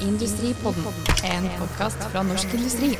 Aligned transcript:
Industripodden, 0.00 0.84
en 1.24 1.50
podkast 1.58 1.96
fra 2.12 2.22
Norsk 2.22 2.54
Industri. 2.54 2.98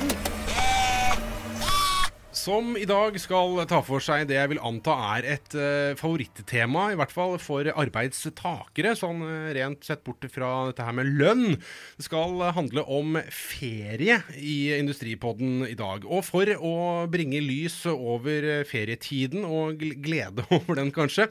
Som 2.40 2.72
i 2.78 2.86
dag 2.88 3.18
skal 3.20 3.58
ta 3.68 3.82
for 3.84 4.00
seg 4.00 4.22
det 4.30 4.38
jeg 4.38 4.48
vil 4.54 4.60
anta 4.64 4.94
er 5.18 5.26
et 5.34 5.54
uh, 5.58 5.92
favorittema, 5.98 6.86
i 6.88 6.96
hvert 6.96 7.12
fall 7.12 7.34
for 7.42 7.68
arbeidstakere, 7.68 8.94
sånn 8.96 9.20
uh, 9.26 9.50
rent 9.52 9.84
sett 9.84 10.00
bort 10.06 10.24
fra 10.32 10.48
dette 10.70 10.86
her 10.86 10.96
med 10.96 11.10
lønn. 11.20 11.58
Det 11.98 12.06
skal 12.06 12.38
uh, 12.40 12.52
handle 12.56 12.86
om 12.88 13.18
ferie 13.34 14.22
i 14.40 14.70
Industripodden 14.78 15.66
i 15.68 15.76
dag. 15.76 16.06
Og 16.08 16.24
for 16.24 16.48
å 16.56 16.72
bringe 17.12 17.42
lys 17.44 17.82
over 17.90 18.64
ferietiden, 18.70 19.44
og 19.44 19.84
glede 20.00 20.46
over 20.56 20.80
den 20.80 20.94
kanskje, 20.96 21.28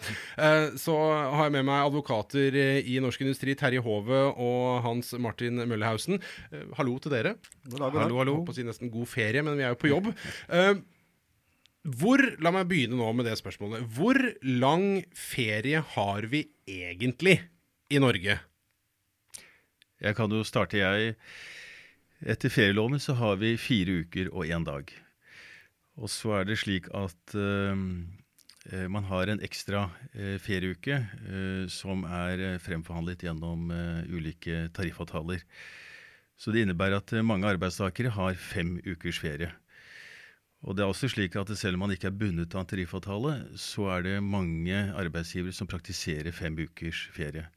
så 0.77 0.99
har 0.99 1.47
jeg 1.47 1.55
med 1.57 1.65
meg 1.71 1.87
advokater 1.87 2.53
i 2.83 2.99
Norsk 3.01 3.25
Industri, 3.25 3.55
Terje 3.57 3.81
Hove 3.85 4.21
og 4.35 4.83
Hans 4.85 5.15
Martin 5.17 5.63
Møllehausen. 5.63 6.21
hallo 6.77 6.99
til 7.01 7.17
dere. 7.17 7.35
God 7.65 7.79
dag, 7.79 7.81
god 7.81 7.97
dag. 7.97 8.05
Hallo, 8.05 8.21
hallo. 8.21 8.37
På 8.45 8.53
å 8.53 8.59
si 8.59 8.67
nesten 8.67 8.93
god 8.93 9.09
ferie, 9.09 9.45
men 9.45 9.57
vi 9.57 9.65
er 9.65 9.73
jo 9.73 9.81
på 9.81 9.93
jobb. 9.93 10.13
Uh, 10.51 10.77
hvor, 11.87 12.21
La 12.43 12.51
meg 12.51 12.67
begynne 12.67 12.99
nå 12.99 13.07
med 13.15 13.27
det 13.29 13.37
spørsmålet. 13.39 13.85
Hvor 13.95 14.19
lang 14.43 15.03
ferie 15.15 15.79
har 15.95 16.27
vi 16.31 16.43
egentlig 16.67 17.39
i 17.89 18.01
Norge? 18.01 18.39
Jeg 19.99 20.15
kan 20.15 20.31
jo 20.31 20.43
starte, 20.47 20.79
jeg. 20.79 21.15
Etter 22.19 22.51
ferieloven 22.51 22.99
så 22.99 23.15
har 23.19 23.39
vi 23.39 23.55
fire 23.59 24.01
uker 24.03 24.31
og 24.31 24.47
én 24.47 24.65
dag. 24.67 24.91
Og 25.99 26.11
så 26.11 26.39
er 26.39 26.47
det 26.47 26.59
slik 26.59 26.87
at 26.95 27.35
uh, 27.35 27.75
man 28.91 29.07
har 29.07 29.31
en 29.31 29.43
ekstra 29.43 29.87
uh, 29.89 30.35
ferieuke 30.39 30.99
uh, 30.99 31.63
som 31.71 32.03
er 32.07 32.59
fremforhandlet 32.63 33.23
gjennom 33.27 33.71
ulike 34.07 34.67
tariffavtaler. 34.75 35.43
Så 36.39 36.55
det 36.55 36.63
innebærer 36.63 36.99
at 36.99 37.15
mange 37.23 37.47
arbeidstakere 37.47 38.15
har 38.15 38.39
fem 38.39 38.77
ukers 38.87 39.19
ferie. 39.19 39.51
Og 40.67 40.75
det 40.75 40.83
er 40.83 40.91
også 40.91 41.07
slik 41.11 41.37
at 41.39 41.51
Selv 41.55 41.77
om 41.77 41.85
man 41.85 41.93
ikke 41.95 42.09
er 42.09 42.17
bundet 42.19 42.55
av 42.55 42.65
en 42.65 42.69
tariffavtale, 42.69 43.35
så 43.55 43.87
er 43.95 44.03
det 44.05 44.15
mange 44.23 44.75
arbeidsgivere 44.91 45.55
som 45.55 45.69
praktiserer 45.71 46.35
fem 46.35 46.57
ukers 46.59 47.05
ferie. 47.15 47.47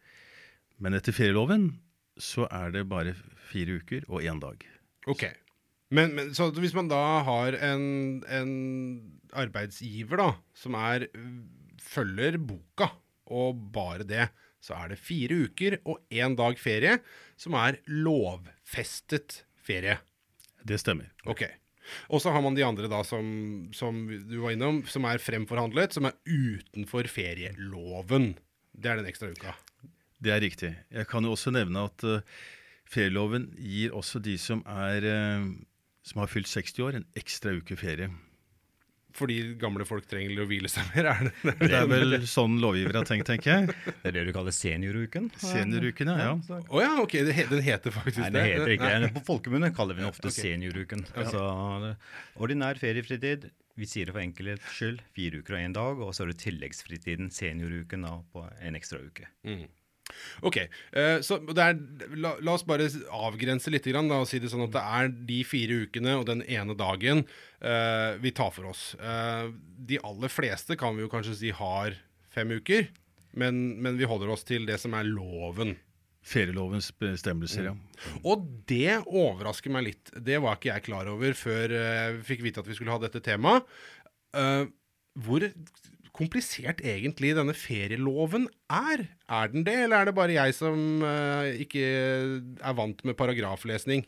Men 0.79 0.95
etter 0.95 1.15
ferieloven 1.15 1.73
så 2.21 2.47
er 2.53 2.75
det 2.75 2.89
bare 2.91 3.15
fire 3.51 3.81
uker 3.81 4.07
og 4.09 4.23
én 4.23 4.41
dag. 4.43 4.63
Ok. 5.11 5.27
Men, 5.93 6.15
men, 6.17 6.31
så 6.35 6.49
hvis 6.57 6.75
man 6.77 6.89
da 6.89 7.01
har 7.27 7.57
en, 7.59 8.23
en 8.25 8.53
arbeidsgiver 9.37 10.21
da, 10.21 10.29
som 10.57 10.77
er, 10.79 11.09
følger 11.83 12.39
boka, 12.41 12.93
og 13.33 13.59
bare 13.75 14.07
det, 14.09 14.29
så 14.63 14.77
er 14.79 14.93
det 14.93 15.01
fire 15.03 15.43
uker 15.49 15.81
og 15.83 16.01
én 16.13 16.37
dag 16.39 16.59
ferie 16.61 16.99
som 17.41 17.57
er 17.59 17.81
lovfestet 17.91 19.43
ferie. 19.59 19.99
Det 20.63 20.79
stemmer. 20.79 21.11
Ok. 21.27 21.45
Og 22.09 22.23
så 22.23 22.33
har 22.35 22.43
man 22.45 22.57
de 22.57 22.65
andre 22.67 22.91
da 22.91 23.03
som, 23.07 23.27
som, 23.75 24.05
du 24.09 24.39
var 24.43 24.55
innom, 24.55 24.83
som 24.89 25.07
er 25.09 25.23
fremforhandlet, 25.23 25.97
som 25.97 26.09
er 26.09 26.17
utenfor 26.27 27.09
ferieloven. 27.11 28.33
Det 28.73 28.91
er 28.91 29.01
den 29.01 29.11
ekstra 29.11 29.33
uka. 29.33 29.55
Det 30.23 30.33
er 30.33 30.43
riktig. 30.45 30.73
Jeg 30.95 31.09
kan 31.11 31.27
jo 31.27 31.35
også 31.35 31.53
nevne 31.55 31.87
at 31.89 32.05
uh, 32.07 32.43
ferieloven 32.89 33.51
gir 33.59 33.95
også 33.99 34.23
de 34.23 34.37
som, 34.41 34.63
er, 34.69 35.07
uh, 35.07 35.49
som 36.07 36.23
har 36.23 36.31
fylt 36.31 36.51
60 36.51 36.85
år, 36.87 37.01
en 37.01 37.09
ekstra 37.19 37.57
uke 37.59 37.79
ferie 37.81 38.13
fordi 39.17 39.39
gamle 39.61 39.87
folk 39.89 40.07
trenger 40.11 40.43
å 40.43 40.47
hvile 40.51 40.71
seg 40.73 40.89
mer? 40.93 41.09
Er 41.13 41.25
det, 41.29 41.33
det, 41.43 41.55
det 41.71 41.79
er 41.79 41.89
vel 41.91 42.17
sånn 42.29 42.59
lovgiver 42.63 42.99
har 43.01 43.09
tenkt, 43.09 43.29
tenker 43.31 43.53
jeg. 43.53 43.77
Det 44.03 44.11
er 44.11 44.17
det 44.19 44.25
du 44.29 44.33
kaller 44.37 44.55
senioruken? 44.57 45.31
Senioruken, 45.43 46.13
ja. 46.13 46.35
Å 46.37 46.53
ja. 46.53 46.61
Oh, 46.69 46.81
ja, 46.83 46.93
ok, 47.03 47.19
Den 47.51 47.65
heter 47.65 47.95
faktisk 47.95 48.23
Nei, 48.25 48.31
det. 48.37 48.45
heter 48.53 48.75
ikke 48.77 48.93
det. 49.05 49.11
På 49.19 49.25
folkemunne 49.35 49.73
kaller 49.77 49.99
vi 49.99 50.05
den 50.05 50.13
ofte 50.13 50.31
okay. 50.31 50.53
senioruken. 50.53 51.05
Altså, 51.19 51.45
ordinær 52.41 52.81
feriefritid, 52.81 53.51
vi 53.79 53.89
sier 53.89 54.09
det 54.09 54.17
for 54.17 54.23
enkelhets 54.23 54.75
skyld, 54.77 55.05
fire 55.17 55.41
uker 55.41 55.57
og 55.57 55.63
én 55.63 55.77
dag. 55.77 56.03
Og 56.05 56.17
så 56.17 56.27
er 56.27 56.33
det 56.33 56.41
tilleggsfritiden, 56.43 57.31
senioruken, 57.35 58.09
da, 58.09 58.19
på 58.35 58.45
en 58.61 58.79
ekstra 58.79 59.01
uke. 59.05 59.29
Mm. 59.49 59.65
Ok, 60.47 60.59
uh, 60.97 61.19
så 61.25 61.39
er, 61.53 61.79
la, 62.17 62.35
la, 62.41 62.55
oss 62.55 62.67
bare 62.69 62.89
avgrense 63.13 63.73
litt 63.73 63.87
grann, 63.89 64.11
da, 64.11 64.23
og 64.23 64.31
si 64.31 64.41
det 64.43 64.51
sånn 64.53 64.67
at 64.67 64.75
det 64.75 64.83
er 64.99 65.13
de 65.33 65.39
fire 65.49 65.83
ukene 65.87 66.17
og 66.21 66.27
den 66.31 66.45
ene 66.47 66.77
dagen 66.79 67.25
uh, 67.25 68.19
vi 68.23 68.35
tar 68.37 68.53
for 68.55 68.73
oss. 68.73 68.93
Uh, 69.01 69.53
de 69.83 70.01
aller 70.05 70.33
fleste 70.33 70.79
kan 70.81 70.97
vi 70.97 71.07
jo 71.07 71.13
kanskje 71.13 71.39
si 71.39 71.55
har 71.57 71.97
fem 72.33 72.53
uker, 72.53 72.91
men, 73.39 73.63
men, 73.83 73.97
vi 74.01 74.09
holder 74.09 74.35
oss 74.35 74.47
til 74.49 74.69
det 74.69 74.79
som 74.83 74.97
er 74.99 75.09
loven. 75.09 75.77
Ferielovens 76.23 76.93
bestemmelser, 77.03 77.65
ja. 77.67 77.73
Mm. 77.75 78.19
Og 78.31 78.45
det 78.71 79.01
overrasker 79.01 79.73
meg 79.75 79.89
litt. 79.89 80.13
Det 80.15 80.37
var 80.45 80.59
ikke 80.59 80.71
jeg 80.71 80.87
klar 80.87 81.09
over 81.11 81.35
før 81.35 81.75
jeg 81.75 82.21
fikk 82.29 82.45
vite 82.45 82.63
at 82.63 82.69
vi 82.71 82.77
skulle 82.79 82.95
ha 82.95 83.03
dette 83.03 83.25
temaet. 83.25 83.67
hvor 85.27 85.49
komplisert 86.17 86.83
egentlig 86.85 87.33
denne 87.37 87.55
ferieloven 87.57 88.49
er. 88.73 89.07
Er 89.29 89.53
den 89.53 89.65
det, 89.67 89.77
eller 89.85 90.03
er 90.03 90.11
det 90.11 90.17
bare 90.17 90.37
jeg 90.37 90.57
som 90.57 91.05
uh, 91.05 91.49
ikke 91.65 91.83
er 91.83 92.77
vant 92.77 93.01
med 93.09 93.17
paragraflesning? 93.19 94.05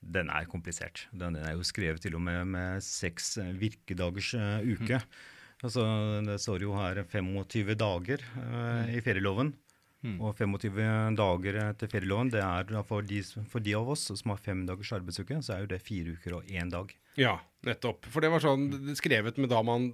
Den 0.00 0.30
er 0.32 0.46
komplisert. 0.48 1.04
Den 1.12 1.36
er 1.36 1.52
jo 1.52 1.66
skrevet 1.66 2.00
til 2.00 2.16
og 2.16 2.22
med 2.24 2.54
med 2.54 2.84
seks 2.84 3.34
virkedagers 3.60 4.32
uh, 4.38 4.62
uke. 4.64 5.02
Mm. 5.02 5.18
Altså, 5.60 5.82
det 6.24 6.38
står 6.40 6.62
jo 6.64 6.76
her 6.78 7.02
25 7.04 7.74
dager 7.76 8.22
uh, 8.38 8.86
i 8.88 9.02
ferieloven. 9.04 9.52
Mm. 10.00 10.16
Og 10.24 10.32
25 10.38 11.16
dager 11.18 11.58
etter 11.60 11.90
ferieloven, 11.92 12.30
det 12.32 12.40
er 12.40 12.70
for 12.88 13.04
de, 13.04 13.18
for 13.50 13.60
de, 13.60 13.74
av 13.76 13.90
oss 13.92 14.06
som 14.08 14.32
har 14.32 14.40
fem 14.40 14.62
dagers 14.68 14.94
arbeidsuke, 14.96 15.42
så 15.44 15.54
er 15.54 15.66
jo 15.66 15.70
det 15.74 15.82
fire 15.84 16.14
uker 16.16 16.38
og 16.38 16.48
én 16.48 16.72
dag. 16.72 16.94
Ja, 17.20 17.34
nettopp. 17.68 18.08
For 18.08 18.24
det 18.24 18.30
var 18.32 18.40
sånn 18.40 18.94
skrevet 18.96 19.36
med 19.36 19.52
da 19.52 19.60
man 19.66 19.90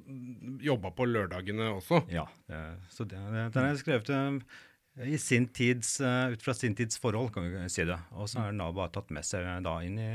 jobba 0.63 0.93
på 0.95 1.09
lørdagene 1.11 1.73
også. 1.75 2.05
Ja, 2.13 2.29
det, 2.47 2.63
så 2.95 3.09
det, 3.09 3.19
den 3.57 3.67
er 3.67 3.83
skrevet 3.83 4.13
uh, 4.15 4.39
i 5.03 5.19
sin 5.19 5.51
tids, 5.51 5.97
uh, 5.99 6.31
ut 6.31 6.47
fra 6.47 6.55
sin 6.55 6.79
tids 6.79 7.03
forhold, 7.03 7.33
kan 7.35 7.51
vi 7.51 7.67
si 7.73 7.89
det. 7.89 7.99
Og 8.15 8.31
så 8.31 8.45
er 8.45 8.55
den 8.55 8.63
da 8.63 8.71
bare 8.79 8.95
tatt 8.95 9.11
med 9.11 9.27
seg 9.27 9.51
da 9.67 9.77
inn 9.83 9.99
i 9.99 10.11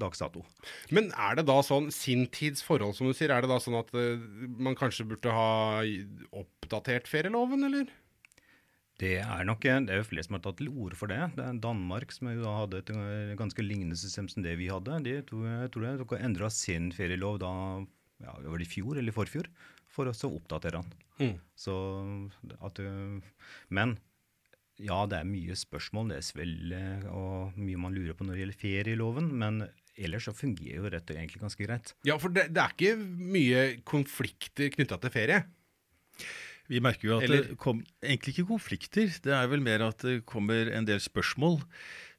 dags 0.00 0.20
dato. 0.20 0.46
Men 0.92 1.12
er 1.12 1.36
det 1.36 1.48
da 1.48 1.60
sånn 1.64 1.92
sin 1.92 2.24
tids 2.32 2.64
forhold, 2.64 2.96
som 2.96 3.08
du 3.08 3.12
sier, 3.16 3.32
er 3.32 3.44
det 3.44 3.52
da 3.52 3.60
sånn 3.60 3.76
at 3.84 3.92
uh, 3.92 4.16
man 4.56 4.80
kanskje 4.80 5.10
burde 5.12 5.32
ha 5.32 5.84
oppdatert 6.32 7.08
ferieloven, 7.10 7.68
eller? 7.68 7.98
Det 8.98 9.14
er 9.22 9.44
nok 9.46 9.62
det 9.62 9.92
er 9.94 10.00
jo 10.00 10.08
flere 10.08 10.24
som 10.26 10.34
har 10.34 10.42
tatt 10.42 10.58
til 10.58 10.72
orde 10.72 10.98
for 10.98 11.10
det. 11.10 11.20
Det 11.36 11.44
er 11.44 11.60
Danmark 11.62 12.10
som 12.14 12.32
da 12.32 12.54
hadde 12.64 12.80
et 12.82 12.90
eh, 12.90 13.36
ganske 13.38 13.62
lignende 13.62 13.98
system 13.98 14.26
som 14.30 14.42
det 14.42 14.56
vi 14.58 14.70
hadde. 14.72 14.98
De 15.06 15.20
tror 15.28 15.46
jeg 15.46 15.70
tror 15.74 15.86
jeg 16.18 16.26
endra 16.26 16.50
sin 16.50 16.90
ferielov 16.94 17.38
da 17.42 17.52
ja, 18.24 18.34
var 18.42 18.58
det 18.58 18.66
i 18.66 18.72
fjor 18.72 18.98
eller 18.98 19.12
i 19.12 19.14
forfjor, 19.14 19.46
for 19.86 20.10
å 20.10 20.32
oppdatere 20.32 20.82
den. 20.82 20.96
Mm. 21.18 21.36
Så 21.58 21.74
at, 22.58 22.80
men 23.74 23.96
ja, 24.78 24.98
det 25.10 25.20
er 25.20 25.30
mye 25.30 25.56
spørsmål, 25.58 26.12
det 26.12 26.20
er 26.20 26.26
svell 26.26 26.74
og 27.10 27.58
mye 27.58 27.80
man 27.80 27.94
lurer 27.94 28.14
på 28.18 28.26
når 28.26 28.36
det 28.36 28.42
gjelder 28.42 28.60
ferieloven. 28.62 29.30
Men 29.40 29.62
ellers 29.98 30.28
så 30.28 30.34
fungerer 30.36 30.78
jo 30.78 30.92
rett 30.94 31.10
og 31.10 31.18
egentlig 31.18 31.42
ganske 31.42 31.66
greit. 31.66 31.94
Ja, 32.06 32.18
for 32.22 32.34
det, 32.34 32.48
det 32.54 32.62
er 32.62 32.74
ikke 32.74 32.98
mye 32.98 33.64
konflikter 33.88 34.70
knytta 34.74 35.00
til 35.02 35.14
ferie? 35.14 35.42
Vi 36.68 36.82
merker 36.84 37.08
jo 37.08 37.16
at 37.16 37.24
Eller? 37.24 37.46
det 37.48 37.56
kom 37.60 37.80
egentlig 38.02 38.34
ikke 38.34 38.50
konflikter. 38.50 39.08
Det 39.24 39.32
er 39.32 39.48
vel 39.48 39.62
mer 39.64 39.86
at 39.86 40.04
det 40.04 40.26
kommer 40.28 40.68
en 40.68 40.86
del 40.88 41.00
spørsmål, 41.00 41.62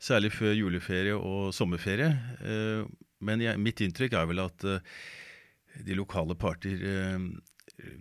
særlig 0.02 0.34
før 0.34 0.58
juleferie 0.58 1.14
og 1.14 1.54
sommerferie. 1.54 2.10
Eh, 2.42 2.90
men 3.22 3.44
jeg, 3.46 3.62
mitt 3.62 3.84
inntrykk 3.86 4.18
er 4.18 4.30
vel 4.32 4.42
at 4.42 4.66
eh, 4.66 4.82
de 5.86 5.98
lokale 5.98 6.34
parter 6.40 6.82
eh, 6.82 7.28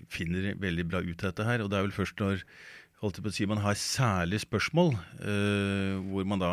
finner 0.08 0.54
veldig 0.56 0.86
bra 0.88 1.02
ut 1.04 1.20
av 1.20 1.34
dette 1.34 1.48
her. 1.50 1.64
Og 1.64 1.68
det 1.68 1.78
er 1.78 1.84
vel 1.84 1.96
først 1.98 2.24
når 2.24 2.40
holdt 3.02 3.20
på 3.22 3.30
å 3.30 3.34
si, 3.34 3.46
man 3.46 3.60
har 3.62 3.76
særlige 3.78 4.42
spørsmål, 4.42 4.88
hvor 6.10 6.24
man 6.26 6.40
da 6.42 6.48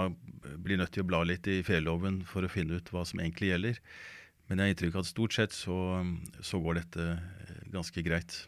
blir 0.62 0.78
nødt 0.78 0.92
til 0.94 1.02
å 1.02 1.08
bla 1.10 1.24
litt 1.25 1.48
i 1.50 1.64
ferieloven 1.66 2.20
for 2.30 2.46
å 2.46 2.52
finne 2.54 2.78
ut 2.78 2.92
hva 2.94 3.02
som 3.10 3.24
egentlig 3.24 3.50
gjelder. 3.50 3.80
Men 4.46 4.62
jeg 4.62 4.68
har 4.68 4.75
inntrykk 4.75 5.00
av 5.00 5.02
at 5.02 5.10
stort 5.10 5.34
sett 5.34 5.56
så, 5.58 5.80
så 6.46 6.62
går 6.62 6.84
dette 6.84 7.08
ganske 7.74 8.06
greit. 8.06 8.44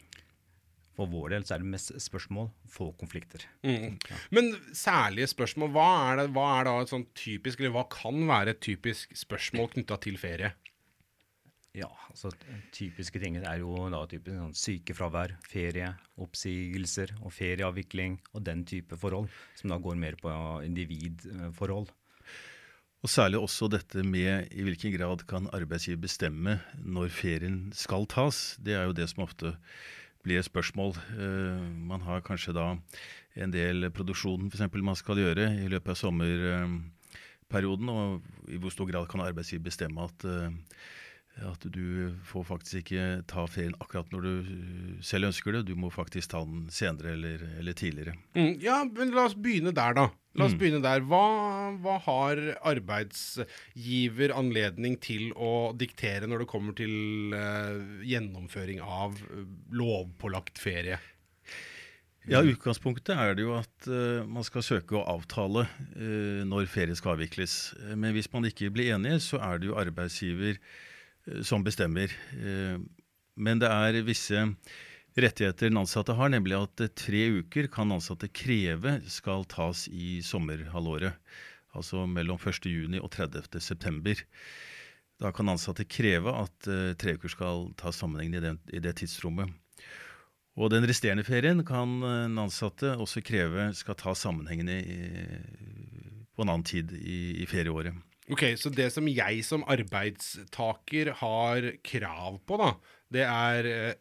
For 0.97 1.09
vår 1.11 1.35
del 1.35 1.43
så 1.45 1.55
er 1.55 1.61
det 1.61 1.69
mest 1.69 1.91
spørsmål, 2.01 2.47
få 2.73 2.89
konflikter. 2.97 3.43
Mm. 3.61 3.99
Ja. 4.01 4.21
Men 4.33 4.55
særlige 4.73 5.29
spørsmål, 5.29 5.69
hva 5.75 5.89
er, 6.07 6.23
det, 6.23 6.31
hva 6.33 6.47
er 6.55 6.65
da 6.65 6.77
et 6.81 6.93
sånn 6.93 7.05
typisk, 7.17 7.61
eller 7.61 7.75
hva 7.75 7.83
kan 7.93 8.23
være 8.29 8.55
et 8.55 8.63
typisk 8.65 9.13
spørsmål 9.17 9.69
knytta 9.75 9.99
til 10.07 10.17
ferie? 10.17 10.55
Ja, 11.77 11.91
altså 12.09 12.31
typiske 12.73 13.21
ting 13.21 13.37
er 13.37 13.59
jo 13.61 13.75
da 13.93 13.99
typisk 14.09 14.39
sånn 14.39 14.57
sykefravær, 14.57 15.35
ferie, 15.45 15.91
oppsigelser 16.17 17.13
og 17.19 17.29
ferieavvikling 17.35 18.17
og 18.31 18.47
den 18.47 18.65
type 18.65 18.97
forhold, 18.97 19.29
som 19.59 19.69
da 19.69 19.77
går 19.83 19.99
mer 20.01 20.17
på 20.17 20.33
individforhold. 20.65 21.93
Og 23.05 23.11
særlig 23.13 23.37
også 23.37 23.69
dette 23.69 24.01
med 24.01 24.49
i 24.57 24.65
hvilken 24.65 24.95
grad 24.95 25.21
kan 25.29 25.45
arbeidsgiver 25.53 26.01
bestemme 26.07 26.57
når 26.81 27.13
ferien 27.13 27.59
skal 27.77 28.09
tas. 28.09 28.57
Det 28.57 28.73
er 28.73 28.89
jo 28.89 28.97
det 28.97 29.05
som 29.13 29.27
ofte 29.27 29.53
et 30.35 30.45
spørsmål. 30.47 30.95
Eh, 31.15 31.63
man 31.87 32.01
har 32.01 32.25
kanskje 32.25 32.53
da 32.57 32.73
en 33.37 33.53
del 33.53 33.89
produksjon 33.93 34.49
f.eks. 34.49 34.67
man 34.81 34.97
skal 34.97 35.21
gjøre 35.21 35.47
i 35.63 35.67
løpet 35.71 35.93
av 35.93 35.99
sommer, 35.99 36.45
eh, 36.51 36.77
og 37.47 38.21
i 38.51 38.57
hvor 38.59 38.73
stor 38.73 38.89
grad 38.89 39.07
kan 39.07 39.23
arbeidsgiver 39.23 39.63
bestemme 39.69 40.03
at, 40.03 40.25
eh, 40.25 40.51
at 41.47 41.63
du 41.71 42.17
får 42.25 42.43
faktisk 42.43 42.81
ikke 42.81 43.23
ta 43.29 43.45
ferien 43.47 43.75
akkurat 43.79 44.11
når 44.11 44.21
du 44.25 45.01
selv 45.01 45.29
ønsker 45.29 45.53
det, 45.53 45.67
du 45.69 45.75
må 45.75 45.89
faktisk 45.89 46.33
ta 46.33 46.43
den 46.43 46.67
senere 46.69 47.13
eller, 47.13 47.47
eller 47.59 47.73
tidligere. 47.73 48.17
Mm, 48.35 48.57
ja, 48.59 48.83
men 48.83 49.13
la 49.15 49.29
oss 49.29 49.37
begynne 49.37 49.71
der, 49.71 49.93
da. 49.93 50.09
La 50.37 50.45
oss 50.45 50.53
Mm. 50.53 50.59
begynne 50.61 50.81
der. 50.83 51.01
Hva, 51.01 51.73
hva 51.81 51.97
har 52.05 52.39
arbeidsgiver 52.61 54.33
anledning 54.37 54.97
til 55.01 55.31
å 55.33 55.73
diktere 55.73 56.29
når 56.29 56.43
det 56.43 56.49
kommer 56.51 56.75
til 56.77 57.33
uh, 57.33 58.03
gjennomføring 58.05 58.81
av 58.83 59.17
eh, 59.17 59.47
lovpålagt 59.73 60.61
ferie? 60.61 60.99
Ja, 62.27 62.43
Utgangspunktet 62.43 63.15
er 63.15 63.33
det 63.33 63.47
jo 63.47 63.55
at 63.57 63.87
uh, 63.89 64.21
man 64.29 64.45
skal 64.45 64.61
søke 64.61 64.99
å 64.99 65.05
avtale 65.09 65.65
uh, 65.95 66.43
når 66.45 66.69
ferie 66.69 66.97
skal 66.99 67.15
avvikles. 67.15 67.73
Men 67.95 68.13
hvis 68.13 68.29
man 68.33 68.45
ikke 68.45 68.69
blir 68.69 68.93
enige, 68.93 69.23
så 69.23 69.41
er 69.41 69.57
det 69.57 69.71
jo 69.71 69.79
arbeidsgiver 69.79 70.61
som 71.43 71.59
bestemmer. 71.65 72.13
Men 73.35 73.59
det 73.59 73.67
er 73.67 73.97
visse 74.07 74.45
rettigheter 75.17 75.69
den 75.69 75.79
ansatte 75.81 76.15
har, 76.17 76.31
nemlig 76.31 76.57
at 76.57 76.81
tre 76.97 77.23
uker 77.41 77.69
kan 77.73 77.91
ansatte 77.95 78.29
kreve 78.29 78.99
skal 79.09 79.45
tas 79.49 79.87
i 79.89 80.19
sommerhalvåret. 80.25 81.17
Altså 81.77 82.05
mellom 82.09 82.39
1.6 82.39 82.99
og 83.01 83.09
30.9. 83.13 84.17
Da 85.21 85.31
kan 85.33 85.49
ansatte 85.49 85.85
kreve 85.89 86.33
at 86.43 86.69
eh, 86.69 86.93
tre 86.99 87.15
uker 87.17 87.33
skal 87.33 87.71
tas 87.77 87.97
sammenhengende 87.97 88.57
i, 88.69 88.81
det 88.81 88.97
tidsrommet. 89.01 89.49
Og 90.57 90.71
den 90.73 90.85
resterende 90.89 91.25
ferien 91.25 91.63
kan 91.65 91.97
eh, 92.01 92.25
den 92.29 92.37
ansatte 92.41 92.93
også 92.97 93.25
kreve 93.25 93.71
skal 93.77 93.97
tas 93.97 94.21
sammenhengende 94.25 94.77
på 96.37 96.45
en 96.45 96.53
annen 96.53 96.67
tid 96.67 96.93
i, 96.93 97.41
i 97.41 97.49
ferieåret. 97.49 97.97
Ok, 98.27 98.43
Så 98.59 98.69
det 98.69 98.91
som 98.91 99.07
jeg 99.07 99.43
som 99.47 99.63
arbeidstaker 99.71 101.13
har 101.21 101.69
krav 101.87 102.41
på, 102.43 102.57
da, 102.59 102.73
det 103.13 103.23
er 103.23 103.69
eh, 103.71 103.93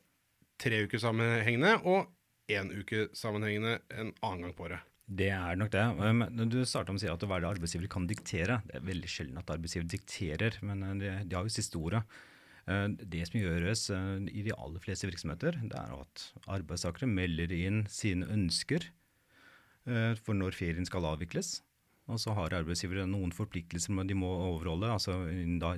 tre 0.60 0.84
uker 0.86 1.02
sammenhengende 1.02 1.76
og 1.84 2.12
én 2.52 2.70
uke 2.72 3.08
sammenhengende 3.16 3.80
en 3.94 4.12
annen 4.24 4.46
gang 4.46 4.54
på 4.56 4.68
året. 4.68 4.84
Det 5.06 5.28
er 5.30 5.58
nok 5.58 5.70
det. 5.70 5.84
Men 6.18 6.48
Du 6.50 6.58
starta 6.66 6.90
med 6.92 6.98
å 6.98 7.04
si 7.04 7.10
at 7.10 7.22
hva 7.22 7.36
er 7.38 7.44
det 7.44 7.50
arbeidsgiver 7.54 7.90
kan 7.90 8.08
diktere. 8.10 8.60
Det 8.66 8.80
er 8.80 8.88
veldig 8.88 9.10
sjelden 9.10 9.38
at 9.38 9.52
arbeidsgiver 9.54 9.86
dikterer, 9.86 10.58
men 10.66 10.82
uh, 10.82 11.22
de 11.22 11.36
har 11.36 11.46
jo 11.46 11.54
siste 11.54 11.78
ordet. 11.78 12.02
Uh, 12.66 12.88
Det 12.90 13.22
som 13.28 13.38
gjøres 13.38 13.86
uh, 13.94 14.18
i 14.26 14.42
de 14.42 14.54
aller 14.56 14.82
fleste 14.82 15.06
virksomheter, 15.06 15.60
det 15.62 15.78
er 15.78 15.94
at 15.94 16.26
arbeidstakere 16.58 17.06
melder 17.06 17.54
inn 17.54 17.84
sine 17.90 18.26
ønsker 18.26 18.92
for 19.86 20.34
når 20.34 20.56
ferien 20.58 20.82
skal 20.82 21.04
avvikles. 21.06 21.60
Og 22.10 22.18
så 22.18 22.32
har 22.34 22.56
arbeidsgivere 22.56 23.04
noen 23.06 23.30
forpliktelser 23.30 23.94
de 24.02 24.16
må 24.18 24.26
overholde, 24.48 24.88
altså 24.90 25.14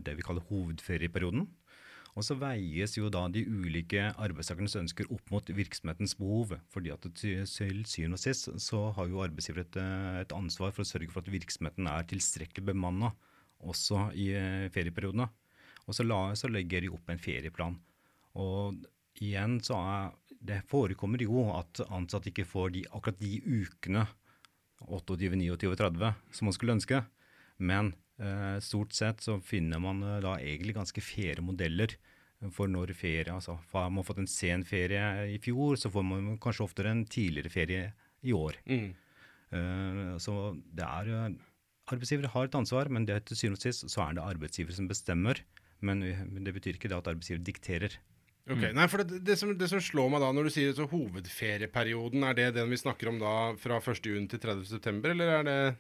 det 0.01 0.15
vi 0.17 0.25
kaller 0.25 0.47
hovedferieperioden. 0.49 1.45
Og 2.19 2.25
så 2.27 2.35
veies 2.35 2.97
jo 2.97 3.07
da 3.15 3.21
de 3.31 3.45
ulike 3.47 4.09
arbeidstakernes 4.19 4.75
ønsker 4.81 5.07
opp 5.15 5.31
mot 5.31 5.53
virksomhetens 5.55 6.17
behov. 6.19 6.57
fordi 6.69 6.91
at 6.91 7.07
til 7.15 7.47
syvende 7.47 8.19
og 8.19 8.19
sist 8.19 8.51
så 8.59 8.91
har 8.97 9.07
jo 9.07 9.23
arbeidsgiver 9.23 9.61
et, 9.63 9.77
eh, 9.77 10.21
et 10.23 10.33
ansvar 10.33 10.73
for 10.73 10.83
å 10.83 10.91
sørge 10.91 11.13
for 11.13 11.23
at 11.23 11.31
virksomheten 11.31 11.87
er 11.87 12.03
tilstrekkelig 12.03 12.75
bemanna 12.75 13.13
også 13.63 14.11
i 14.15 14.33
eh, 14.35 14.69
ferieperiodene. 14.69 15.29
Og 15.87 15.95
så, 15.95 16.03
la, 16.03 16.35
så 16.35 16.51
legger 16.51 16.83
de 16.83 16.91
opp 16.91 17.09
en 17.09 17.23
ferieplan. 17.23 17.79
Og 18.35 18.75
igjen 19.23 19.61
så 19.63 19.79
er 19.79 20.11
det 20.41 20.65
forekommer 20.71 21.23
jo 21.23 21.49
at 21.55 21.81
ansatte 21.89 22.31
ikke 22.31 22.47
får 22.47 22.75
de, 22.75 22.85
akkurat 22.91 23.19
de 23.19 23.39
ukene 23.47 24.07
28, 24.87 25.35
29 25.35 25.71
og 25.73 25.79
30 25.79 26.15
som 26.35 26.47
man 26.47 26.55
skulle 26.55 26.77
ønske. 26.79 27.03
Men 27.59 27.95
stort 28.65 28.97
sett 28.97 29.23
så 29.23 29.37
finner 29.45 29.79
man 29.83 30.03
eh, 30.03 30.21
da 30.25 30.37
egentlig 30.41 30.75
ganske 30.75 31.03
faire 31.05 31.45
modeller 31.45 31.95
for 32.55 32.71
når 32.71 32.93
ferie 32.95 33.33
altså 33.35 33.57
Har 33.73 33.91
man 33.91 34.07
fått 34.07 34.21
en 34.23 34.31
sen 34.31 34.65
ferie 34.67 35.03
i 35.35 35.39
fjor, 35.43 35.77
så 35.79 35.91
får 35.91 36.05
man 36.07 36.39
kanskje 36.43 36.67
oftere 36.67 36.93
en 36.95 37.05
tidligere 37.07 37.51
ferie 37.51 37.93
i 38.23 38.35
år. 38.35 38.59
Mm. 38.67 38.91
Eh, 39.51 40.13
så 40.23 40.35
det 40.75 40.87
er 40.87 41.15
eh, 41.15 41.39
Arbeidsgiver 41.89 42.29
har 42.29 42.45
et 42.45 42.59
ansvar, 42.59 42.91
men 42.93 43.07
det 43.09 43.23
til 43.27 43.39
syvende 43.39 43.57
og 43.57 43.65
sist 43.65 43.87
så 43.89 44.03
er 44.05 44.19
det 44.19 44.27
arbeidsgiver 44.27 44.77
som 44.77 44.91
bestemmer. 44.91 45.41
Men, 45.81 46.03
eh, 46.03 46.21
det 46.45 46.55
betyr 46.55 46.77
ikke 46.77 46.91
det 46.91 46.99
at 46.99 47.11
arbeidsgiver 47.11 47.43
dikterer. 47.43 47.99
Ok, 48.49 48.63
nei, 48.73 48.87
for 48.89 49.05
det, 49.05 49.19
det, 49.27 49.35
som, 49.37 49.51
det 49.59 49.67
som 49.69 49.81
slår 49.83 50.09
meg 50.13 50.23
da 50.25 50.31
når 50.33 50.49
du 50.49 50.53
sier 50.55 50.71
så 50.77 50.87
hovedferieperioden, 50.89 52.23
er 52.25 52.37
det 52.39 52.47
den 52.57 52.71
vi 52.73 52.79
snakker 52.81 53.11
om 53.11 53.19
da 53.21 53.35
fra 53.61 53.77
1. 53.83 54.07
juni 54.09 54.31
til 54.31 54.41
30. 54.41 54.65
september, 54.71 55.13
eller 55.13 55.35
er 55.35 55.45
det 55.49 55.59
Eh, 55.69 55.75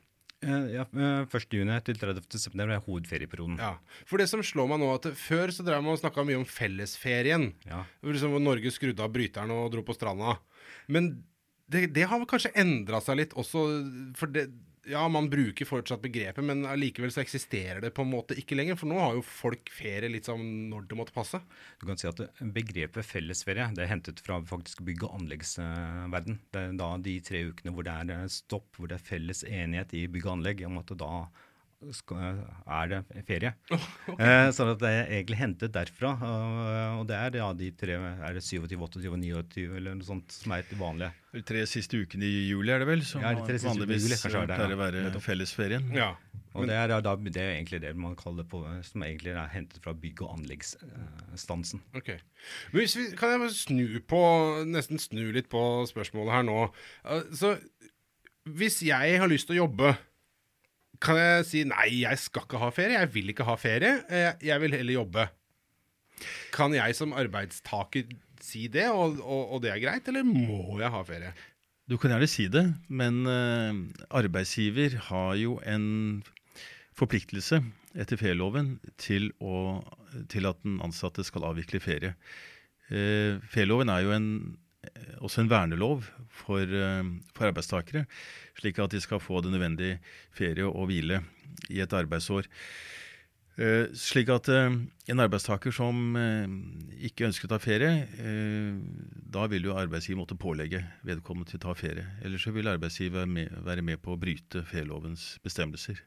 ja, 0.44 0.84
eh, 0.86 1.24
1. 1.26 1.56
juni 1.58 1.78
til 1.82 1.98
30. 1.98 2.38
september 2.38 2.70
er 2.70 2.84
hovedferieperioden. 2.84 3.58
Ja. 3.58 3.72
For 4.06 4.20
det 4.20 4.28
som 4.30 4.44
slår 4.44 4.68
meg 4.70 4.82
nå, 4.82 4.90
at 4.94 5.08
før 5.18 5.50
så 5.54 5.66
drev 5.66 5.82
man 5.82 5.96
og 5.96 6.02
snakka 6.02 6.22
mye 6.26 6.38
om 6.38 6.46
fellesferien. 6.46 7.50
Ja. 7.66 7.84
Liksom 8.06 8.36
hvor 8.36 8.44
Norge 8.44 8.70
skrudde 8.74 9.02
av 9.02 9.10
bryteren 9.14 9.50
og 9.54 9.72
dro 9.74 9.82
på 9.86 9.96
stranda. 9.96 10.36
Men 10.86 11.10
det, 11.68 11.88
det 11.96 12.06
har 12.08 12.22
kanskje 12.28 12.54
endra 12.58 13.02
seg 13.04 13.18
litt 13.20 13.34
også, 13.38 13.64
for 14.18 14.30
det 14.32 14.48
Ja, 14.88 15.02
man 15.12 15.26
bruker 15.30 15.68
fortsatt 15.68 16.00
begrepet, 16.00 16.44
men 16.44 16.64
allikevel 16.64 17.10
så 17.12 17.20
eksisterer 17.20 17.82
det 17.84 17.90
på 17.96 18.06
en 18.06 18.12
måte 18.12 18.36
ikke 18.40 18.56
lenger. 18.56 18.78
For 18.80 18.88
nå 18.88 18.96
har 18.96 19.18
jo 19.18 19.24
folk 19.26 19.68
ferie 19.74 20.08
litt 20.08 20.28
sånn 20.30 20.46
når 20.70 20.86
det 20.88 20.96
måtte 20.96 21.14
passe. 21.16 21.40
Du 21.80 21.84
kan 21.88 22.00
si 22.00 22.08
at 22.08 22.22
Begrepet 22.56 23.04
fellesferie 23.04 23.68
det 23.76 23.84
er 23.84 23.92
hentet 23.92 24.22
fra 24.24 24.38
faktisk 24.48 24.80
bygg- 24.86 25.04
og 25.04 25.18
anleggsverden. 25.18 26.40
Det 26.54 26.62
er 26.62 26.78
da 26.80 26.94
de 27.04 27.18
tre 27.24 27.44
ukene 27.50 27.74
hvor 27.76 27.84
det 27.84 27.98
er 28.00 28.32
stopp, 28.32 28.70
hvor 28.78 28.88
det 28.88 28.96
er 28.96 29.08
felles 29.10 29.44
enighet 29.44 29.92
i 29.98 30.06
bygg 30.08 30.24
og 30.30 30.38
anlegg 30.38 30.64
om 30.68 30.80
at 30.80 30.96
da 30.96 31.12
skal, 31.94 32.40
er 32.66 32.88
det 32.90 32.98
ferie. 33.28 33.52
eh, 34.18 34.48
så 34.54 34.66
det 34.80 34.88
er 34.90 35.12
egentlig 35.20 35.38
hentet 35.38 35.72
derfra. 35.76 36.10
eh, 36.18 36.96
og 36.98 37.04
det 37.06 37.16
er 37.18 37.38
ja, 37.38 37.48
de 37.54 37.68
tre 37.78 37.94
er 38.02 38.34
det 38.34 38.42
27, 38.42 38.74
28 38.74 39.12
29 39.22 39.76
eller 39.78 39.94
noe 39.98 40.06
sånt 40.08 40.34
som 40.34 40.56
er 40.56 40.64
det 40.66 40.78
vanlige. 40.80 41.12
De 41.36 41.42
tre 41.46 41.62
siste 41.70 42.00
ukene 42.02 42.26
i 42.26 42.48
juli 42.48 42.72
er 42.74 42.82
det 42.82 42.88
vel, 42.88 43.04
som 43.06 43.22
Ja, 43.22 43.30
de 43.36 43.44
tre 43.46 43.58
siste 43.60 43.70
vanligvis 43.70 44.08
juli, 44.08 44.18
kanskje 44.18 44.42
er 44.42 44.50
det, 44.50 44.58
pleier 44.58 44.74
å 44.74 44.80
være 44.80 45.04
Nettopp. 45.06 45.26
fellesferien. 45.28 45.86
Ja. 45.94 46.10
Og 46.58 46.66
det 46.66 46.74
er, 46.74 46.90
da, 47.04 47.12
det 47.14 47.38
er 47.38 47.52
egentlig 47.54 47.78
det 47.84 47.92
man 47.94 48.16
kaller 48.18 48.46
på, 48.48 48.64
som 48.82 49.04
egentlig 49.06 49.36
er 49.36 49.50
hentet 49.52 49.78
fra 49.84 49.92
bygg- 49.94 50.24
og 50.26 50.32
anleggsstansen. 50.40 51.82
Ok. 51.94 52.08
Men 52.72 52.80
hvis 52.82 52.96
vi, 52.98 53.04
kan 53.20 53.36
jeg 53.36 53.52
snu 53.54 54.00
på, 54.10 54.22
nesten 54.66 54.98
snu 54.98 55.28
litt 55.36 55.50
på 55.52 55.62
spørsmålet 55.92 56.34
her 56.40 56.48
nå. 56.48 56.58
Eh, 57.06 57.22
Så 57.38 57.54
hvis 58.48 58.80
jeg 58.82 59.18
har 59.20 59.28
lyst 59.30 59.46
til 59.50 59.58
å 59.58 59.66
jobbe, 59.68 59.92
kan 61.02 61.18
jeg 61.20 61.44
si 61.46 61.64
nei, 61.68 61.90
jeg 62.02 62.20
skal 62.20 62.46
ikke 62.46 62.62
ha 62.62 62.70
ferie, 62.74 62.98
jeg 62.98 63.12
vil 63.14 63.32
ikke 63.32 63.46
ha 63.48 63.58
ferie, 63.60 63.98
eh, 64.10 64.32
jeg 64.44 64.62
vil 64.64 64.74
heller 64.76 64.98
jobbe. 65.00 65.28
Kan 66.54 66.74
jeg 66.74 66.96
som 66.98 67.14
arbeidstaker 67.14 68.08
si 68.42 68.66
det, 68.72 68.88
og, 68.90 69.20
og, 69.22 69.54
og 69.54 69.62
det 69.62 69.72
er 69.74 69.82
greit, 69.82 70.10
eller 70.10 70.26
må 70.26 70.80
jeg 70.80 70.90
ha 70.94 71.04
ferie? 71.06 71.32
Du 71.88 71.96
kan 71.96 72.12
gjerne 72.12 72.28
si 72.28 72.48
det, 72.52 72.66
men 72.90 73.22
eh, 73.30 73.78
arbeidsgiver 74.18 74.98
har 75.08 75.38
jo 75.40 75.56
en 75.64 75.86
forpliktelse 76.98 77.62
etter 77.98 78.18
ferieloven 78.20 78.74
til, 79.00 79.30
å, 79.40 79.80
til 80.30 80.50
at 80.50 80.58
den 80.66 80.80
ansatte 80.84 81.24
skal 81.26 81.46
avvikle 81.48 81.80
ferie. 81.80 82.16
Eh, 82.90 83.38
ferieloven 83.48 83.92
er 83.92 84.04
jo 84.04 84.12
en, 84.16 84.28
også 85.18 85.42
en 85.42 85.50
vernelov 85.50 86.06
for, 86.30 86.62
eh, 86.62 87.02
for 87.34 87.50
arbeidstakere, 87.50 88.06
slik 88.58 88.78
at 88.82 88.94
de 88.94 89.00
skal 89.00 89.22
få 89.22 89.42
det 89.42 89.52
nødvendige 89.54 89.98
ferie 90.34 90.66
og 90.66 90.88
hvile 90.90 91.22
i 91.70 91.80
et 91.80 91.92
arbeidsår. 91.92 92.48
Eh, 93.58 93.88
slik 93.98 94.28
at 94.30 94.46
eh, 94.54 94.70
en 95.10 95.22
arbeidstaker 95.24 95.74
som 95.74 96.14
eh, 96.14 96.46
ikke 97.08 97.26
ønsker 97.26 97.48
å 97.48 97.50
ta 97.50 97.58
ferie, 97.58 98.04
eh, 98.22 98.76
da 99.34 99.48
vil 99.50 99.66
jo 99.66 99.74
arbeidsgiver 99.74 100.20
måtte 100.20 100.38
pålegge 100.38 100.84
vedkommende 101.08 101.50
til 101.50 101.58
å 101.58 101.64
ta 101.66 101.74
ferie. 101.74 102.06
Ellers 102.22 102.46
så 102.46 102.54
vil 102.54 102.70
arbeidsgiver 102.70 103.26
være 103.66 103.82
med, 103.82 103.98
på 104.04 104.14
å 104.14 104.20
bryte 104.20 104.62
ferielovens 104.62 105.40
bestemmelser. 105.42 105.98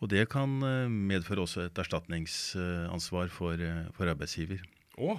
Og 0.00 0.08
det 0.10 0.24
kan 0.32 0.56
eh, 0.64 0.88
medføre 1.12 1.44
også 1.44 1.66
et 1.66 1.82
erstatningsansvar 1.84 3.28
for, 3.30 3.60
eh, 3.60 3.84
for 3.92 4.08
arbeidsgiver. 4.08 4.64
Å, 4.98 5.18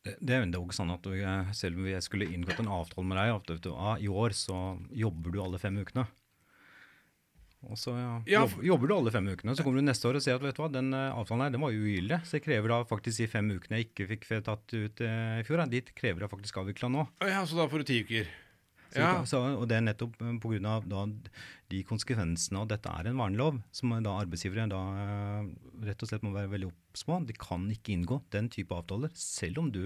Det, 0.00 0.14
det 0.24 0.36
er 0.36 0.46
jo 0.48 0.64
sånn 0.72 0.92
at 0.94 1.04
du, 1.04 1.12
eh, 1.12 1.50
selv 1.56 1.80
om 1.80 1.88
jeg 1.90 2.00
skulle 2.06 2.28
inngått 2.32 2.62
en 2.62 2.72
avtale 2.72 3.04
med 3.04 3.20
deg, 3.20 3.34
at 3.36 3.64
du, 3.66 3.70
ah, 3.74 3.98
i 4.00 4.08
år 4.08 4.32
så 4.36 4.56
jobber 4.96 5.34
du 5.34 5.42
alle 5.44 5.60
fem 5.60 5.76
ukene. 5.76 6.06
Og 7.68 7.76
så 7.76 7.92
ja, 7.92 8.12
Ja, 8.24 8.40
jobb, 8.46 8.62
jobber 8.64 8.88
du 8.88 8.94
alle 8.94 9.12
fem 9.12 9.26
ukene, 9.28 9.52
så 9.52 9.64
kommer 9.66 9.82
du 9.82 9.84
neste 9.84 10.08
år 10.08 10.16
og 10.16 10.24
sier 10.24 10.38
at 10.38 10.44
vet 10.44 10.56
du 10.56 10.62
hva, 10.62 10.70
den 10.72 10.94
eh, 10.96 11.10
avtalen 11.12 11.44
her, 11.44 11.52
den 11.52 11.64
var 11.64 11.76
ugyldig. 11.76 12.20
Så 12.24 12.38
jeg 12.38 12.46
krever 12.46 12.72
da 12.72 12.78
faktisk 12.88 13.20
de 13.20 13.28
fem 13.28 13.50
ukene 13.52 13.80
jeg 13.82 13.90
ikke 13.90 14.06
fikk 14.14 14.24
tatt 14.46 14.72
ut 14.72 15.02
eh, 15.04 15.40
i 15.42 15.44
fjor, 15.44 15.66
de 15.68 15.82
krever 15.92 16.24
jeg 16.24 16.32
faktisk 16.32 16.62
avvikla 16.62 16.88
nå. 16.94 17.04
ja, 17.28 17.44
så 17.44 17.60
da 17.60 17.68
får 17.68 17.84
du 17.84 17.90
ti 17.92 18.00
uker. 18.06 18.32
Ja. 18.98 19.24
så, 19.28 19.38
og 19.60 19.68
det 19.70 19.76
er 19.78 19.84
nettopp 19.86 20.16
pga. 20.18 20.32
grunn 20.42 20.66
av 20.66 20.86
de 21.70 21.82
konsekvensene 21.86 22.58
av 22.64 22.68
dette 22.72 22.90
er 22.90 23.06
en 23.10 23.20
vernelov, 23.20 23.60
som 23.70 23.94
da 24.02 24.16
arbeidsgivere 24.24 24.66
da 24.72 24.80
eh, 25.04 25.50
rett 25.86 26.02
og 26.02 26.10
slett 26.10 26.26
må 26.26 26.32
være 26.34 26.50
veldig 26.50 26.70
obs 26.72 27.06
på. 27.06 27.20
De 27.28 27.36
kan 27.38 27.68
ikke 27.70 27.94
inngå 27.94 28.20
den 28.34 28.50
type 28.50 28.74
avtaler, 28.74 29.12
selv 29.14 29.62
om 29.62 29.70
du 29.70 29.84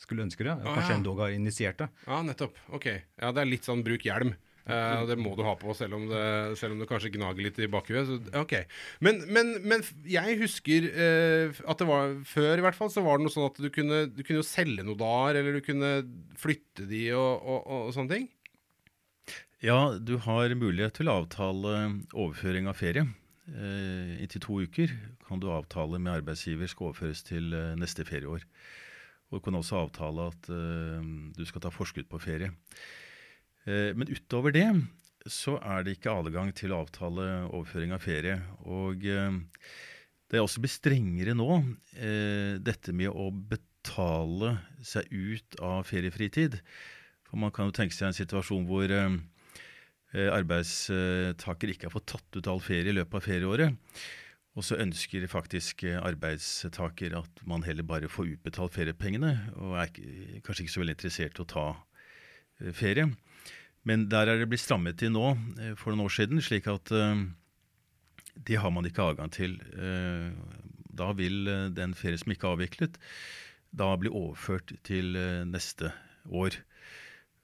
skulle 0.00 0.24
ønske 0.26 0.44
det, 0.46 0.52
og 0.58 0.66
Ah, 0.66 0.74
kanskje 0.78 0.90
ja. 0.94 0.98
endog 1.00 1.20
har 1.22 1.34
initiert 1.34 1.78
det. 1.78 1.88
Ja, 2.06 2.22
nettopp. 2.26 2.56
Ok. 2.74 2.86
Ja, 2.92 3.30
det 3.32 3.42
er 3.42 3.50
litt 3.50 3.66
sånn 3.66 3.82
bruk 3.86 4.04
hjelm. 4.06 4.34
Eh, 4.64 5.02
det 5.04 5.18
må 5.20 5.34
du 5.36 5.42
ha 5.44 5.52
på, 5.60 5.74
selv 5.76 5.98
om 5.98 6.06
det, 6.08 6.56
selv 6.56 6.72
om 6.72 6.78
det 6.80 6.86
kanskje 6.88 7.10
gnager 7.12 7.44
litt 7.44 7.58
i 7.60 7.68
bakhuet. 7.68 8.08
Så, 8.08 8.16
ok. 8.40 8.54
Men, 9.04 9.20
men, 9.28 9.50
men 9.62 9.84
jeg 10.08 10.38
husker 10.40 10.86
eh, 10.88 11.58
at 11.68 11.82
det 11.82 11.88
var 11.88 12.14
før, 12.24 12.58
i 12.58 12.64
hvert 12.64 12.78
fall, 12.78 12.88
så 12.92 13.04
var 13.04 13.20
det 13.20 13.26
noe 13.26 13.34
sånn 13.34 13.50
at 13.50 13.60
du 13.60 13.68
kunne, 13.74 14.06
du 14.08 14.22
kunne 14.24 14.40
jo 14.40 14.46
selge 14.48 14.86
noe 14.86 14.96
der, 14.96 15.40
eller 15.42 15.58
du 15.58 15.64
kunne 15.66 15.90
flytte 16.40 16.88
de 16.88 17.10
og, 17.12 17.44
og, 17.44 17.68
og 17.76 17.92
sånne 17.96 18.16
ting. 18.16 18.30
Ja, 19.64 19.94
du 19.96 20.18
har 20.20 20.52
mulighet 20.60 20.98
til 20.98 21.08
å 21.08 21.22
avtale 21.22 21.70
overføring 22.12 22.66
av 22.68 22.76
ferie. 22.76 23.06
Eh, 23.48 24.10
inntil 24.20 24.42
to 24.44 24.58
uker 24.60 24.92
kan 25.24 25.40
du 25.40 25.46
avtale 25.48 25.96
med 25.96 26.18
arbeidsgiver 26.18 26.68
skal 26.68 26.90
overføres 26.90 27.22
til 27.24 27.48
eh, 27.56 27.70
neste 27.80 28.04
ferieår. 28.04 28.44
Og 29.30 29.38
du 29.38 29.44
kan 29.46 29.56
også 29.56 29.80
avtale 29.86 30.28
at 30.34 30.50
eh, 30.52 31.08
du 31.32 31.42
skal 31.48 31.64
ta 31.64 31.72
forskudd 31.72 32.10
på 32.12 32.20
ferie. 32.20 32.52
Eh, 33.64 33.96
men 33.96 34.12
utover 34.12 34.52
det 34.52 34.68
så 35.32 35.56
er 35.64 35.80
det 35.80 35.96
ikke 35.96 36.12
adgang 36.12 36.52
til 36.52 36.76
å 36.76 36.84
avtale 36.84 37.32
overføring 37.46 37.96
av 37.96 38.04
ferie. 38.04 38.36
Og 38.68 39.00
det 39.00 40.36
er 40.36 40.44
også 40.44 40.60
blitt 40.60 40.76
strengere 40.76 41.32
nå, 41.32 41.62
dette 42.60 42.92
med 42.92 43.08
å 43.08 43.30
betale 43.32 44.58
seg 44.84 45.08
ut 45.08 45.56
av 45.64 45.88
feriefritid. 45.88 46.60
For 47.24 47.40
man 47.40 47.54
kan 47.56 47.72
jo 47.72 47.78
tenke 47.80 47.96
seg 47.96 48.10
en 48.10 48.18
situasjon 48.20 48.68
hvor 48.68 48.92
arbeidstaker 50.14 51.72
ikke 51.72 51.88
har 51.88 51.94
fått 51.94 52.12
tatt 52.14 52.38
ut 52.38 52.50
all 52.50 52.62
ferie 52.62 52.92
i 52.92 52.96
løpet 52.96 53.18
av 53.18 53.24
ferieåret. 53.26 54.04
Og 54.54 54.62
så 54.62 54.78
ønsker 54.78 55.24
faktisk 55.26 55.82
eh, 55.88 55.98
arbeidstaker 55.98 57.16
at 57.18 57.40
man 57.48 57.64
heller 57.66 57.86
bare 57.86 58.10
får 58.10 58.36
utbetalt 58.36 58.76
feriepengene, 58.76 59.32
og 59.58 59.74
er 59.82 59.90
kanskje 60.46 60.66
ikke 60.66 60.74
så 60.76 60.82
veldig 60.84 60.94
interessert 60.94 61.40
i 61.40 61.42
å 61.42 61.48
ta 61.50 61.64
eh, 62.62 62.70
ferie. 62.70 63.08
Men 63.84 64.06
der 64.08 64.30
er 64.30 64.38
det 64.40 64.46
blitt 64.52 64.62
strammet 64.62 65.00
til 65.02 65.10
nå 65.12 65.32
eh, 65.58 65.74
for 65.74 65.90
noen 65.90 66.06
år 66.06 66.14
siden, 66.14 66.38
slik 66.44 66.70
at 66.70 66.94
eh, 66.94 67.24
det 68.46 68.60
har 68.62 68.70
man 68.74 68.86
ikke 68.86 69.10
adgang 69.10 69.34
til. 69.34 69.58
Eh, 69.74 70.30
Da 70.94 71.10
vil 71.18 71.48
eh, 71.50 71.72
den 71.74 71.94
ferie 71.98 72.20
som 72.22 72.30
ikke 72.30 72.46
er 72.46 72.54
avviklet, 72.54 72.98
da 73.74 73.90
bli 73.98 74.12
overført 74.14 74.70
til 74.86 75.16
eh, 75.18 75.42
neste 75.42 75.90
år. 76.30 76.54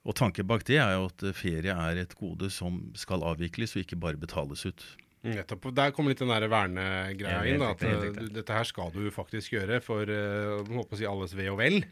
Og 0.08 0.16
tanken 0.16 0.48
bak 0.48 0.64
det 0.68 0.78
er 0.80 0.94
jo 0.96 1.08
at 1.10 1.24
eh, 1.26 1.36
ferie 1.36 1.74
er 1.74 2.00
et 2.00 2.16
gode 2.18 2.48
som 2.54 2.80
skal 2.98 3.24
avvikles 3.26 3.76
og 3.76 3.84
ikke 3.84 4.00
bare 4.00 4.20
betales 4.20 4.64
ut. 4.68 4.84
Nettopp. 5.20 5.68
Der 5.76 5.92
kommer 5.92 6.14
litt 6.14 6.22
den 6.22 6.32
vernegreia 6.32 7.42
inn. 7.44 7.60
Da, 7.60 7.74
at 7.74 7.84
helt 7.84 8.22
eh, 8.22 8.30
dette 8.38 8.56
her 8.56 8.68
skal 8.68 8.94
du 8.94 9.10
faktisk 9.12 9.58
gjøre 9.58 9.82
for 9.84 10.08
håper 10.08 10.96
å 10.96 11.00
si 11.00 11.08
alles 11.08 11.36
ve 11.36 11.50
og 11.52 11.60
vel. 11.60 11.82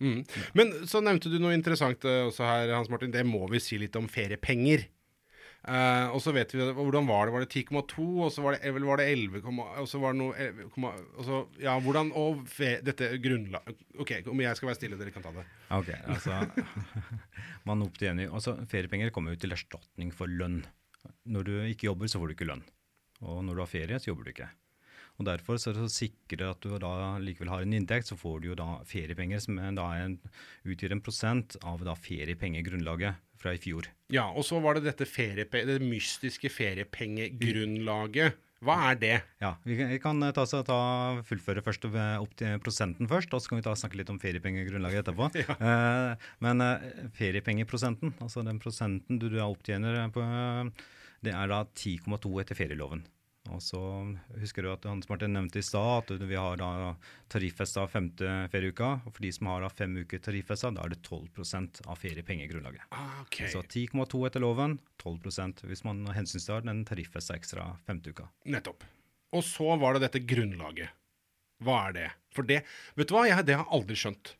Mm. 0.00 0.22
Men 0.56 0.72
så 0.88 1.02
nevnte 1.04 1.28
du 1.28 1.36
noe 1.42 1.56
interessant 1.56 2.04
eh, 2.08 2.22
også 2.28 2.46
her, 2.46 2.72
Hans 2.72 2.90
Martin. 2.92 3.12
Det 3.12 3.24
må 3.26 3.44
vi 3.52 3.60
si 3.62 3.78
litt 3.80 3.96
om 4.00 4.08
feriepenger. 4.10 4.86
Eh, 5.60 6.06
og 6.14 6.22
så 6.24 6.32
vet 6.32 6.54
vi 6.54 6.64
hvordan 6.72 7.08
var 7.08 7.28
det? 7.28 7.34
Var 7.34 7.44
det 7.44 7.50
10,2, 7.52 8.04
og 8.24 8.30
så 8.32 8.44
var 8.44 8.56
det, 8.56 8.72
det 9.02 9.08
11, 9.12 9.42
og 9.44 9.88
så 9.90 10.00
var 10.00 10.14
det 10.14 10.20
noe 10.22 10.36
11, 10.40 10.70
og 11.18 11.26
så, 11.26 11.40
Ja, 11.60 11.74
hvordan 11.84 12.12
Og 12.16 12.46
dette 12.86 13.10
grunnlag 13.20 13.74
OK, 14.00 14.14
om 14.32 14.40
jeg 14.40 14.56
skal 14.56 14.70
være 14.70 14.78
stille, 14.78 14.98
dere 15.00 15.12
kan 15.12 15.26
ta 15.26 15.34
det. 15.36 15.44
Ok, 15.76 15.92
altså 16.08 16.38
man 17.68 17.84
opptjener 17.84 18.32
altså 18.32 18.56
Feriepenger 18.70 19.12
kommer 19.12 19.36
jo 19.36 19.42
til 19.42 19.52
erstatning 19.52 20.14
for 20.16 20.32
lønn. 20.32 20.62
Når 21.28 21.44
du 21.44 21.54
ikke 21.68 21.90
jobber, 21.90 22.08
så 22.08 22.20
får 22.20 22.30
du 22.30 22.36
ikke 22.38 22.48
lønn. 22.48 22.64
Og 23.20 23.44
når 23.44 23.56
du 23.56 23.64
har 23.64 23.70
ferie, 23.70 24.00
så 24.00 24.10
jobber 24.12 24.24
du 24.28 24.32
ikke. 24.32 24.48
Og 25.20 25.26
Derfor 25.28 25.58
så 25.60 25.70
er 25.70 25.76
det 25.76 25.84
å 25.84 25.92
sikre 25.92 26.50
at 26.54 26.64
du 26.64 26.72
da 26.80 26.92
likevel 27.20 27.52
har 27.52 27.64
en 27.66 27.74
inntekt, 27.76 28.08
så 28.08 28.16
får 28.16 28.40
du 28.40 28.50
jo 28.50 28.58
da 28.58 28.78
feriepenger, 28.88 29.42
som 29.44 29.58
da 29.76 29.88
en, 30.00 30.16
utgjør 30.64 30.96
en 30.96 31.02
prosent 31.04 31.58
av 31.60 31.82
da 31.84 31.92
feriepengegrunnlaget 31.98 33.20
fra 33.40 33.52
i 33.56 33.60
fjor. 33.60 33.90
Ja, 34.12 34.30
og 34.32 34.46
så 34.48 34.60
var 34.64 34.76
det 34.76 34.86
dette 34.88 35.08
feriepe, 35.08 35.60
det 35.68 35.76
mystiske 35.84 36.48
feriepengegrunnlaget. 36.52 38.40
Hva 38.64 38.74
er 38.90 38.96
det? 39.00 39.12
Ja, 39.40 39.54
Vi 39.64 39.76
kan, 39.78 39.88
vi 39.88 39.98
kan 40.00 40.24
ta, 40.36 40.44
ta 40.44 40.80
fullføre 41.24 41.62
først 41.64 41.86
opp 41.88 42.34
til 42.36 42.58
prosenten 42.60 43.08
først, 43.08 43.32
og 43.32 43.40
så 43.40 43.52
kan 43.52 43.60
vi 43.60 43.64
ta 43.64 43.76
snakke 43.76 44.00
litt 44.00 44.12
om 44.12 44.20
feriepengegrunnlaget 44.20 45.04
etterpå. 45.04 45.30
Eh, 45.70 46.28
men 46.44 46.64
eh, 46.64 46.90
feriepengeprosenten, 47.16 48.16
altså 48.20 48.44
den 48.44 48.60
prosenten 48.60 49.20
du 49.20 49.28
du 49.32 49.40
opptjener, 49.44 50.02
på, 50.12 50.24
det 51.24 51.32
er 51.36 51.52
da 51.52 51.64
10,2 51.64 52.36
etter 52.42 52.56
ferieloven. 52.56 53.04
Og 53.48 53.62
så 53.64 53.80
husker 54.36 54.62
du 54.62 54.68
at 54.70 54.84
Hans 54.84 55.08
Martin 55.08 55.32
nevnte 55.32 55.62
i 55.62 55.64
stad 55.64 56.10
at 56.12 56.22
vi 56.28 56.36
har 56.36 56.58
da 56.60 56.92
tariffesta 57.32 57.86
femte 57.88 58.28
ferieuka. 58.52 58.98
Og 59.08 59.14
for 59.16 59.24
de 59.24 59.30
som 59.32 59.48
har 59.48 59.64
da 59.64 59.70
fem 59.72 59.96
uker 60.02 60.20
tariffesta, 60.22 60.70
da 60.76 60.84
er 60.84 60.92
det 60.92 61.00
12 61.08 61.88
av 61.88 61.96
feriepengegrunnlaget. 61.98 62.84
Ah, 62.92 63.22
ok. 63.24 63.40
Så 63.52 63.64
10,2 63.64 64.22
etter 64.28 64.44
loven, 64.44 64.76
12% 65.02 65.64
hvis 65.70 65.84
man 65.88 66.04
hensyntar 66.12 66.66
den 66.68 66.84
tariffesta 66.88 67.38
ekstra 67.40 67.72
femte 67.88 68.12
uka. 68.12 68.28
Nettopp. 68.44 68.84
Og 69.32 69.46
så 69.46 69.72
var 69.80 69.96
det 69.96 70.04
dette 70.04 70.24
grunnlaget. 70.26 70.92
Hva 71.64 71.86
er 71.88 71.96
det? 71.96 72.08
For 72.36 72.46
det 72.46 72.62
Vet 72.96 73.08
du 73.08 73.16
hva, 73.16 73.26
jeg, 73.28 73.44
det 73.48 73.56
har 73.56 73.64
jeg 73.64 73.74
aldri 73.80 73.98
skjønt. 73.98 74.34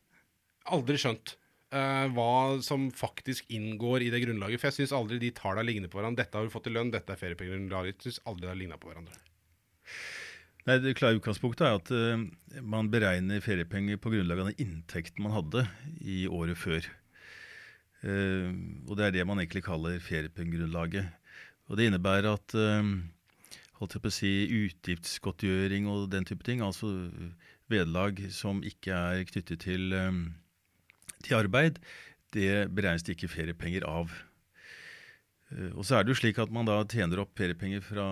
Aldri 0.71 1.00
skjønt 1.00 1.37
eh, 1.75 2.07
hva 2.15 2.61
som 2.65 2.89
faktisk 2.95 3.50
inngår 3.53 4.07
i 4.07 4.11
det 4.12 4.23
grunnlaget. 4.25 4.61
For 4.61 4.71
jeg 4.71 4.81
syns 4.81 4.95
aldri 4.97 5.21
de 5.23 5.33
tallene 5.37 5.67
ligner 5.69 5.93
på 5.93 6.00
hverandre. 6.00 6.25
Dette 6.25 6.39
har 6.39 6.47
du 6.47 6.55
fått 6.55 6.71
i 6.71 6.75
lønn, 6.75 6.93
dette 6.95 7.15
er 7.15 7.21
feriepengegrunnlaget. 7.21 7.99
Jeg 7.99 8.07
syns 8.09 8.23
aldri 8.31 8.47
det 8.47 8.53
har 8.53 8.61
ligna 8.61 8.81
på 8.81 8.91
hverandre. 8.91 9.21
Nei, 10.69 10.79
Det 10.85 10.97
klare 10.99 11.17
utgangspunktet 11.17 11.67
er 11.67 11.79
at 11.79 11.93
uh, 11.95 12.61
man 12.61 12.91
beregner 12.93 13.41
feriepenger 13.41 13.97
på 14.03 14.12
grunnlag 14.12 14.43
av 14.43 14.50
den 14.50 14.67
inntekten 14.67 15.25
man 15.25 15.33
hadde 15.33 15.65
i 16.05 16.27
året 16.29 16.61
før. 16.61 16.91
Uh, 18.05 18.53
og 18.87 18.99
det 18.99 19.07
er 19.07 19.17
det 19.17 19.25
man 19.29 19.41
egentlig 19.41 19.65
kaller 19.65 19.97
feriepengegrunnlaget. 20.05 21.09
Og 21.71 21.79
det 21.79 21.87
innebærer 21.89 22.35
at 22.35 22.53
holdt 23.81 23.97
jeg 23.97 24.03
på 24.05 24.11
å 24.11 24.12
si, 24.12 24.31
utgiftsgodtgjøring 24.67 25.87
og 25.89 26.11
den 26.12 26.27
type 26.29 26.45
ting, 26.45 26.61
altså 26.65 26.91
vederlag 27.71 28.19
som 28.35 28.61
ikke 28.67 28.93
er 28.93 29.25
knyttet 29.29 29.65
til, 29.65 29.93
eh, 29.97 30.11
til 31.25 31.37
arbeid, 31.39 31.79
det 32.35 32.69
beregnes 32.75 33.05
det 33.07 33.17
ikke 33.17 33.31
feriepenger 33.33 33.87
av. 33.89 34.12
Eh, 35.50 35.73
Og 35.75 35.85
så 35.87 35.99
er 35.99 36.05
det 36.05 36.15
jo 36.15 36.21
slik 36.21 36.39
at 36.39 36.53
man 36.55 36.69
da 36.69 36.81
tjener 36.85 37.25
opp 37.25 37.35
feriepenger 37.39 37.83
fra, 37.85 38.07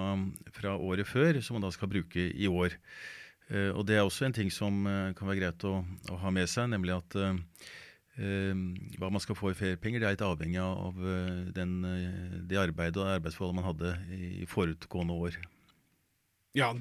fra 0.55 0.77
året 0.77 1.07
før, 1.07 1.41
som 1.43 1.59
man 1.59 1.67
da 1.69 1.71
skal 1.75 1.91
bruke 1.93 2.29
i 2.35 2.49
år. 2.50 2.75
Eh, 3.50 3.71
Og 3.73 3.87
det 3.87 3.97
er 3.99 4.05
også 4.07 4.27
en 4.27 4.37
ting 4.37 4.50
som 4.53 4.87
eh, 4.87 5.12
kan 5.19 5.29
være 5.31 5.41
greit 5.43 5.65
å, 5.69 5.79
å 6.11 6.19
ha 6.25 6.31
med 6.35 6.49
seg, 6.50 6.71
nemlig 6.75 6.97
at 6.99 7.21
hva 8.19 9.09
man 9.15 9.23
skal 9.23 9.37
få 9.38 9.53
i 9.53 9.55
feriepenger, 9.55 10.00
det 10.03 10.07
er 10.09 10.15
litt 10.17 10.23
avhengig 10.27 10.59
av 10.59 10.97
den, 11.55 11.77
det 12.50 12.59
arbeidet 12.59 12.99
og 12.99 13.12
arbeidsforholdet 13.12 13.55
man 13.61 13.67
hadde 13.69 13.93
i 14.43 14.47
forutgående 14.50 15.15
år. 15.15 15.37
Ja, 16.59 16.73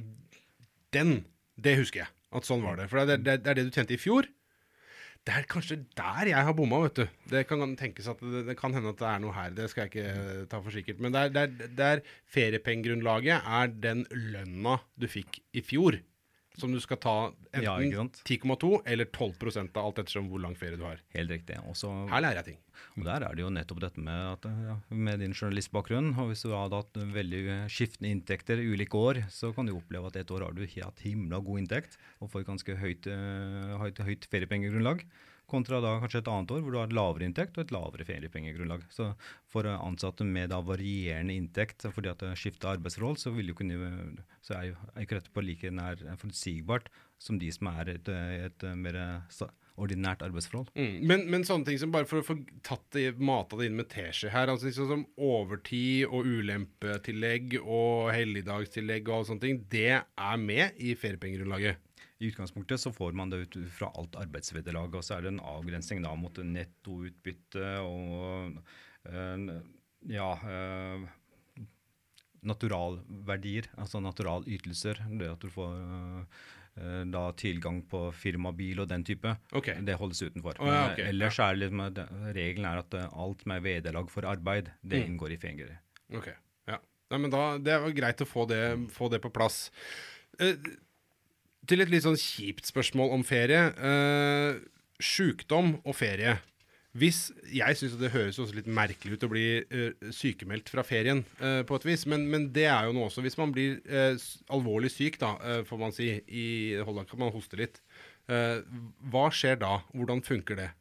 den. 0.98 1.19
Det 1.53 1.75
husker 1.77 2.01
jeg. 2.01 2.10
At 2.34 2.50
sånn 2.50 2.65
var 2.65 2.79
det. 2.81 2.88
For 2.89 3.05
det, 3.05 3.19
det, 3.22 3.36
det 3.46 3.51
er 3.53 3.60
det 3.60 3.67
du 3.67 3.75
tjente 3.75 3.93
i 3.93 4.01
fjor. 4.01 4.25
Det 5.27 5.34
er 5.36 5.48
kanskje 5.51 5.75
der 6.00 6.29
jeg 6.29 6.48
har 6.48 6.53
bomma, 6.55 6.77
vet 6.86 7.01
du. 7.01 7.15
Det 7.27 7.41
kan 7.50 7.74
tenkes 7.75 8.07
at 8.07 8.22
det, 8.24 8.46
det 8.48 8.55
kan 8.60 8.72
hende 8.72 8.93
at 8.93 9.01
det 9.01 9.07
er 9.10 9.19
noe 9.19 9.36
her. 9.36 9.50
Det 9.57 9.65
skal 9.67 9.84
jeg 9.84 9.91
ikke 9.91 10.12
eh, 10.13 10.46
ta 10.48 10.62
for 10.63 10.72
sikkert. 10.72 11.01
Men 11.03 11.12
det 11.12 11.24
er, 11.36 11.57
er, 11.67 11.81
er 11.84 12.03
feriepengegrunnlaget 12.31 13.43
er 13.43 13.74
den 13.84 14.05
lønna 14.15 14.77
du 14.96 15.10
fikk 15.12 15.41
i 15.51 15.65
fjor. 15.67 16.00
Som 16.57 16.71
du 16.73 16.79
skal 16.81 16.97
ta 16.97 17.15
enten 17.53 17.65
ja, 17.91 18.03
10,2 18.25 18.79
eller 18.89 19.05
12 19.13 19.35
av, 19.75 19.83
alt 19.83 19.99
ettersom 20.01 20.29
hvor 20.31 20.41
lang 20.41 20.55
ferie 20.57 20.79
du 20.79 20.85
har. 20.87 21.03
Helt 21.13 21.29
riktig. 21.29 21.59
Også, 21.69 21.91
Her 22.09 22.23
lærer 22.23 22.41
jeg 22.41 22.47
ting. 22.47 22.57
og 22.97 23.05
der 23.05 23.25
er 23.27 23.37
det 23.37 23.43
jo 23.43 23.51
nettopp 23.53 23.81
dette 23.83 24.01
med 24.01 24.23
at 24.31 24.47
ja, 24.65 24.75
med 24.89 25.21
din 25.21 25.35
journalistbakgrunn, 25.37 26.15
og 26.17 26.31
hvis 26.31 26.41
du 26.45 26.55
hadde 26.55 26.81
hatt 26.81 26.97
veldig 27.13 27.43
skiftende 27.69 28.09
inntekter 28.15 28.61
i 28.61 28.67
ulike 28.73 28.97
år, 28.97 29.21
så 29.29 29.53
kan 29.53 29.69
du 29.69 29.75
oppleve 29.77 30.09
at 30.09 30.17
et 30.17 30.33
år 30.33 30.47
har 30.47 30.57
du 30.57 30.65
hatt 30.65 31.05
himla 31.05 31.39
god 31.45 31.61
inntekt 31.61 31.97
og 32.19 32.33
får 32.33 32.49
ganske 32.49 32.77
høyt, 32.81 33.05
eh, 33.05 33.77
høyt, 33.77 34.01
høyt 34.09 34.29
feriepengegrunnlag. 34.33 35.05
Kontra 35.47 35.79
da 35.83 35.93
kanskje 36.01 36.19
et 36.23 36.29
annet 36.31 36.51
år 36.51 36.63
hvor 36.63 36.73
du 36.75 36.79
har 36.81 36.95
lavere 36.95 37.27
inntekt 37.27 37.55
og 37.55 37.63
et 37.63 37.71
lavere 37.71 38.07
feriepengegrunnlag. 38.07 38.83
Så 38.91 39.13
for 39.47 39.69
ansatte 39.71 40.27
med 40.27 40.51
da 40.51 40.59
varierende 40.65 41.37
inntekt 41.37 41.87
fordi 41.95 42.11
at 42.11 42.23
det 42.23 42.33
skifter 42.39 42.73
arbeidsforhold, 42.73 43.21
så, 43.21 43.31
vil 43.35 43.53
jo 43.53 43.57
kunne, 43.57 43.93
så 44.43 44.57
er 44.57 44.71
jo 44.71 44.79
ikke 44.99 45.21
dette 45.21 45.31
på 45.31 45.45
like 45.45 45.71
nær 45.71 46.03
forutsigbart 46.19 46.91
som 47.17 47.39
de 47.39 47.49
som 47.53 47.71
er 47.71 47.95
et, 47.95 48.11
et, 48.11 48.67
mer 48.77 48.99
ordinært 49.77 50.23
arbeidsforhold. 50.25 50.69
Mm. 50.75 50.99
Men, 51.07 51.25
men 51.31 51.45
sånne 51.45 51.67
ting 51.67 51.79
som 51.81 51.93
bare 51.93 52.07
for 52.09 52.21
å 52.21 52.25
få 52.25 52.37
tatt 52.65 52.85
det, 52.97 53.11
mata 53.21 53.59
det 53.59 53.69
inn 53.69 53.77
med 53.77 53.89
teskje 53.93 54.31
her, 54.33 54.49
altså 54.51 54.69
liksom 54.69 54.89
som 54.89 55.03
overtid 55.21 56.07
og 56.09 56.25
ulempetillegg 56.25 57.59
og 57.61 58.09
helligdagstillegg 58.13 59.07
og 59.07 59.19
alle 59.19 59.29
sånne 59.31 59.45
ting, 59.45 59.61
det 59.71 59.91
er 60.01 60.41
med 60.41 60.81
i 60.81 60.95
feriepengegrunnlaget. 60.97 61.83
I 62.19 62.31
utgangspunktet 62.31 62.81
så 62.81 62.91
får 62.93 63.13
man 63.13 63.29
det 63.29 63.38
ut 63.45 63.57
fra 63.77 63.91
alt 63.93 64.15
arbeidsvederlag, 64.17 64.95
og 64.97 65.03
så 65.05 65.17
er 65.17 65.21
det 65.27 65.33
en 65.36 65.43
avgrensning 65.45 66.01
da 66.01 66.15
mot 66.17 66.33
nettoutbytte 66.41 67.67
og 67.86 68.57
eh, 69.05 69.59
ja 70.09 70.31
eh, 70.41 71.05
naturalverdier, 72.47 73.67
altså 73.77 74.00
naturalytelser. 74.03 75.01
Det 75.19 75.29
at 75.33 75.43
du 75.43 75.50
får 75.51 75.74
eh, 76.77 77.03
da 77.09 77.24
tilgang 77.38 77.81
på 77.89 78.07
firmabil 78.15 78.83
og 78.83 78.89
den 78.91 79.05
type. 79.07 79.36
Okay. 79.57 79.77
Det 79.86 79.97
holdes 80.00 80.21
utenfor. 80.25 80.59
Oh, 80.62 80.69
ja, 80.71 80.83
okay. 80.91 81.09
ellers 81.12 81.39
er 81.43 81.57
litt 81.57 82.01
regelen 82.38 82.67
er 82.69 82.83
at 82.83 82.97
alt 83.09 83.45
med 83.50 83.63
vederlag 83.65 84.09
for 84.13 84.27
arbeid, 84.29 84.71
det 84.81 85.01
Mm. 85.03 85.07
inngår 85.13 85.33
i 85.33 85.38
ferier. 85.41 85.77
Ok, 86.13 86.29
ja. 86.67 86.77
Nei, 87.12 87.17
men 87.19 87.31
da, 87.31 87.57
Det 87.57 87.79
var 87.81 87.91
greit 87.91 88.21
å 88.21 88.25
få 88.27 88.47
det, 88.47 88.89
få 88.91 89.09
det 89.09 89.21
på 89.21 89.29
plass. 89.33 89.71
Eh, 90.39 90.55
til 91.69 91.83
et 91.83 91.91
litt 91.91 92.05
sånn 92.05 92.19
kjipt 92.19 92.69
spørsmål 92.69 93.13
om 93.17 93.25
ferie. 93.27 93.63
Uh, 93.77 94.59
Sjukdom 94.97 95.75
og 95.83 95.97
ferie. 95.97 96.38
Hvis, 96.97 97.27
Jeg 97.53 97.77
syns 97.77 97.97
det 98.00 98.09
høres 98.13 98.39
også 98.41 98.55
litt 98.57 98.69
merkelig 98.71 99.17
ut 99.17 99.25
å 99.27 99.29
bli 99.29 99.45
uh, 99.62 100.09
sykemeldt 100.15 100.71
fra 100.74 100.86
ferien, 100.88 101.21
uh, 101.43 101.62
på 101.67 101.77
et 101.77 101.88
vis. 101.91 102.07
Men, 102.09 102.25
men 102.31 102.50
det 102.55 102.65
er 102.71 102.88
jo 102.88 102.95
noe 102.97 103.12
også. 103.12 103.21
Hvis 103.25 103.38
man 103.38 103.53
blir 103.53 103.77
uh, 103.91 104.17
alvorlig 104.53 104.91
syk, 104.93 105.19
da, 105.21 105.36
får 105.67 105.81
man 105.81 105.95
si, 105.95 106.09
i 106.27 106.47
Holland 106.88 107.09
kan 107.12 107.21
man 107.21 107.33
hoste 107.36 107.59
litt. 107.59 107.81
Hva 108.27 109.29
skjer 109.31 109.55
da? 109.62 109.77
Hvordan 109.95 110.19
funker 110.19 110.57
det? 110.59 110.71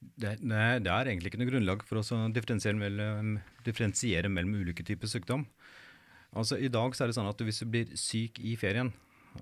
Det, 0.00 0.38
det, 0.40 0.60
det 0.86 0.92
er 0.92 1.10
egentlig 1.10 1.28
ikke 1.28 1.40
noe 1.42 1.50
grunnlag 1.50 1.82
for 1.84 2.00
oss 2.00 2.12
å 2.16 2.22
differensiere 2.32 2.78
mellom, 2.80 3.34
differensiere 3.66 4.30
mellom 4.32 4.54
ulike 4.62 4.84
typer 4.86 5.10
sykdom. 5.10 5.44
Altså 6.32 6.56
I 6.56 6.70
dag 6.72 6.96
så 6.96 7.04
er 7.04 7.12
det 7.12 7.16
sånn 7.18 7.28
at 7.28 7.44
hvis 7.44 7.60
du 7.60 7.68
blir 7.74 7.92
syk 8.00 8.40
i 8.40 8.54
ferien, 8.60 8.88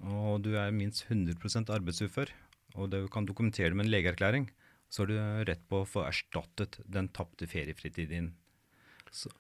og 0.00 0.42
du 0.44 0.54
er 0.56 0.72
minst 0.75 1.04
100% 1.11 1.70
arbeidsufør, 1.75 2.32
og 2.78 2.90
du 2.94 3.02
kan 3.12 3.26
dokumentere 3.28 3.70
det 3.72 3.76
med 3.78 3.87
en 3.87 3.92
legeerklæring, 3.92 4.49
så 4.92 5.02
har 5.04 5.11
du 5.12 5.18
rett 5.49 5.62
på 5.68 5.82
å 5.82 5.88
få 5.88 6.02
erstattet 6.08 6.80
den 6.88 7.08
tapte 7.12 7.46
feriefritiden. 7.49 8.32
Så, 9.12 9.30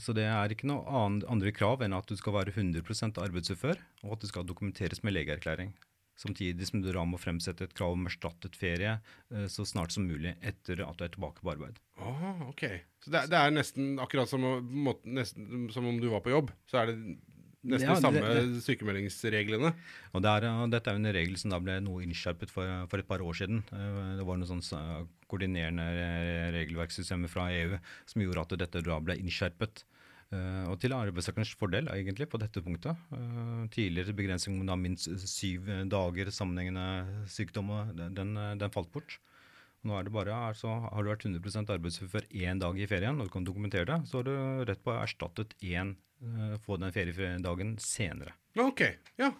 så 0.00 0.12
Det 0.16 0.24
er 0.28 0.52
ikke 0.52 0.68
noe 0.68 0.84
annet, 0.88 1.26
andre 1.28 1.52
krav 1.56 1.82
enn 1.84 1.96
at 1.96 2.08
du 2.08 2.16
skal 2.16 2.36
være 2.36 2.52
100% 2.56 3.20
arbeidsufør, 3.24 3.80
og 4.04 4.16
at 4.16 4.24
det 4.24 4.30
skal 4.32 4.46
dokumenteres 4.48 5.02
med 5.04 5.16
legeerklæring. 5.16 5.74
Samtidig 6.18 6.66
som 6.66 6.80
du 6.82 6.88
da 6.90 7.04
må 7.06 7.14
fremsette 7.20 7.62
et 7.68 7.74
krav 7.78 7.92
om 7.94 8.08
erstattet 8.10 8.56
ferie 8.58 8.96
eh, 9.30 9.44
så 9.46 9.62
snart 9.68 9.92
som 9.94 10.08
mulig 10.08 10.32
etter 10.42 10.80
at 10.82 10.96
du 10.98 11.04
er 11.06 11.12
tilbake 11.14 11.44
på 11.44 11.52
arbeid. 11.52 11.76
Oh, 12.02 12.48
ok. 12.48 12.64
Så 13.04 13.12
det, 13.14 13.20
det 13.30 13.38
er 13.38 13.54
nesten 13.54 14.00
akkurat 14.02 14.26
som, 14.26 14.42
å- 14.42 14.58
måte, 14.64 15.06
nesten, 15.14 15.68
som 15.70 15.86
om 15.86 16.00
du 16.02 16.08
var 16.10 16.24
på 16.24 16.32
jobb. 16.34 16.50
Så 16.66 16.80
er 16.80 16.90
det 16.90 16.96
nesten 17.68 17.88
Ja, 17.88 17.94
de 17.94 18.00
samme 18.00 18.22
det- 18.22 18.62
sykemeldingsreglene. 18.64 19.74
Og 20.14 20.22
det 20.24 20.30
er, 20.32 20.46
eh, 20.48 20.66
Dette 20.68 20.88
er 20.90 20.96
jo 20.98 21.02
en 21.04 21.12
regel 21.14 21.36
som 21.38 21.50
da 21.50 21.58
ble 21.60 21.80
noe 21.80 22.02
innskjerpet 22.04 22.50
for, 22.50 22.86
for 22.88 22.98
et 22.98 23.08
par 23.08 23.18
år 23.20 23.34
siden. 23.34 23.62
Eh, 23.72 24.16
Det 24.18 24.26
var 24.26 24.36
noe 24.36 24.48
sånn 24.48 24.64
koordinerende 25.28 25.84
re- 25.84 26.50
regelverkssystemer 26.56 27.28
fra 27.28 27.48
EU 27.52 27.78
som 28.06 28.22
gjorde 28.22 28.40
at 28.46 28.58
dette 28.58 28.82
da 28.82 28.98
ble 29.00 29.16
innskjerpet. 29.20 29.84
Uh, 30.30 30.68
og 30.68 30.74
til 30.78 30.92
arbeidstakernes 30.92 31.54
fordel 31.56 31.86
egentlig 31.88 32.26
på 32.28 32.36
dette 32.38 32.60
punktet. 32.60 32.92
Uh, 33.10 33.64
tidligere 33.72 34.12
begrensning 34.12 34.60
om 34.68 34.82
minst 34.82 35.08
syv 35.24 35.64
dager 35.88 36.28
sammenhengende 36.28 37.24
sykdom, 37.32 37.70
den, 37.96 38.12
den, 38.12 38.34
den 38.60 38.70
falt 38.74 38.92
bort. 38.92 39.16
Nå 39.86 39.94
er 39.94 40.06
det 40.06 40.12
bare, 40.12 40.34
altså, 40.50 40.72
Har 40.90 41.04
du 41.04 41.10
vært 41.12 41.24
100% 41.28 41.70
arbeidsufør 41.70 42.26
én 42.34 42.58
dag 42.58 42.78
i 42.78 42.86
ferien, 42.90 43.20
og 43.20 43.28
du 43.28 43.32
kan 43.32 43.46
dokumentere 43.46 43.86
det, 43.86 43.98
så 44.10 44.20
har 44.20 44.26
du 44.26 44.64
rett 44.66 44.82
på 44.82 44.90
å 44.90 44.98
erstattet 45.04 45.54
én, 45.62 45.94
eh, 46.22 46.56
få 46.64 46.80
den 46.82 46.92
feriedagen 46.92 47.76
senere. 47.78 48.34
Ok, 48.58 48.82
ja. 49.18 49.32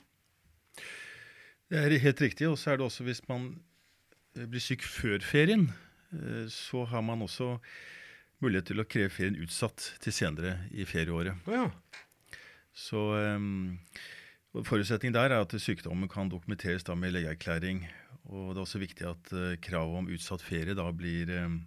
Det 1.68 1.80
er 1.82 1.98
helt 2.00 2.20
riktig. 2.20 2.48
Og 2.48 2.56
så 2.56 2.72
er 2.72 2.78
det 2.78 2.86
også 2.86 3.04
hvis 3.04 3.24
man 3.28 3.50
eh, 4.36 4.46
blir 4.46 4.62
syk 4.62 4.86
før 4.86 5.18
ferien, 5.26 5.68
eh, 6.14 6.46
så 6.48 6.86
har 6.86 7.02
man 7.02 7.26
også 7.26 7.56
mulighet 8.38 8.70
til 8.70 8.80
å 8.80 8.86
kreve 8.86 9.10
ferien 9.10 9.40
utsatt 9.42 9.94
til 10.00 10.14
senere 10.14 10.54
i 10.70 10.86
ferieåret. 10.86 11.34
Ja. 11.50 11.66
Så 12.78 13.10
um, 13.34 13.80
Forutsetningen 14.54 15.14
der 15.14 15.34
er 15.34 15.42
at 15.42 15.52
sykdommen 15.60 16.08
kan 16.10 16.30
dokumenteres 16.30 16.86
med 16.96 17.12
legeerklæring. 17.12 17.82
Og 18.28 18.52
det 18.52 18.58
er 18.58 18.64
også 18.64 18.82
viktig 18.82 19.06
at 19.08 19.32
uh, 19.34 19.56
kravet 19.64 20.02
om 20.02 20.10
utsatt 20.12 20.44
ferie 20.44 20.76
da 20.76 20.88
blir, 20.92 21.30
um, 21.44 21.60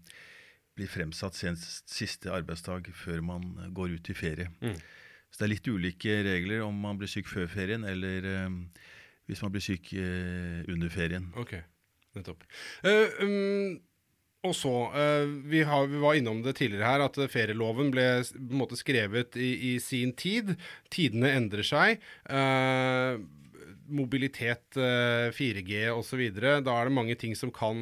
blir 0.77 0.89
fremsatt 0.91 1.37
senest 1.37 1.89
siste 1.91 2.31
arbeidsdag 2.33 2.91
før 2.97 3.23
man 3.25 3.47
uh, 3.59 3.69
går 3.73 3.97
ut 3.97 4.11
i 4.13 4.17
ferie. 4.17 4.51
Mm. 4.61 4.77
Så 5.31 5.39
det 5.39 5.47
er 5.47 5.53
litt 5.55 5.71
ulike 5.71 6.17
regler 6.27 6.65
om 6.65 6.75
man 6.83 6.99
blir 6.99 7.09
syk 7.09 7.29
før 7.31 7.47
ferien 7.49 7.85
eller 7.87 8.25
hvis 9.29 9.39
man 9.45 9.53
blir 9.53 9.63
syk 9.63 9.93
uh, 9.95 10.59
under 10.67 10.91
ferien. 10.91 11.29
Ok, 11.39 11.55
nettopp. 12.17 12.43
Uh, 12.83 13.23
um, 13.23 13.79
og 14.41 14.55
så, 14.57 14.73
eh, 14.97 15.27
vi, 15.51 15.61
har, 15.69 15.85
vi 15.85 15.99
var 16.01 16.17
innom 16.17 16.39
det 16.41 16.55
tidligere 16.57 16.87
her, 16.87 17.03
at 17.05 17.17
eh, 17.21 17.29
ferieloven 17.29 17.91
ble 17.93 18.05
på 18.25 18.39
en 18.39 18.57
måte 18.57 18.79
skrevet 18.79 19.37
i, 19.37 19.51
i 19.69 19.73
sin 19.83 20.15
tid. 20.17 20.55
Tidene 20.93 21.29
endrer 21.37 21.65
seg. 21.65 22.01
Eh, 22.25 23.21
mobilitet, 23.93 24.77
eh, 24.79 25.29
4G 25.35 25.83
osv. 25.93 26.21
Da 26.39 26.75
er 26.75 26.89
det 26.89 26.95
mange 26.95 27.17
ting 27.19 27.35
som 27.37 27.51
kan 27.53 27.77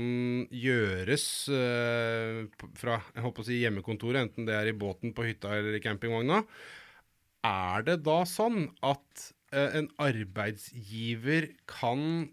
gjøres 0.51 1.25
eh, 1.53 2.43
fra 2.79 2.99
jeg 3.13 3.25
håper 3.25 3.43
å 3.43 3.47
si 3.47 3.59
hjemmekontoret, 3.61 4.27
enten 4.27 4.49
det 4.49 4.57
er 4.57 4.71
i 4.71 4.77
båten, 4.77 5.13
på 5.15 5.27
hytta 5.27 5.55
eller 5.57 5.77
i 5.77 5.83
campingvogna. 5.83 6.43
Er 7.47 7.85
det 7.87 8.01
da 8.07 8.21
sånn 8.27 8.67
at 8.85 9.29
eh, 9.53 9.79
en 9.79 9.89
arbeidsgiver 10.01 11.51
kan 11.69 12.29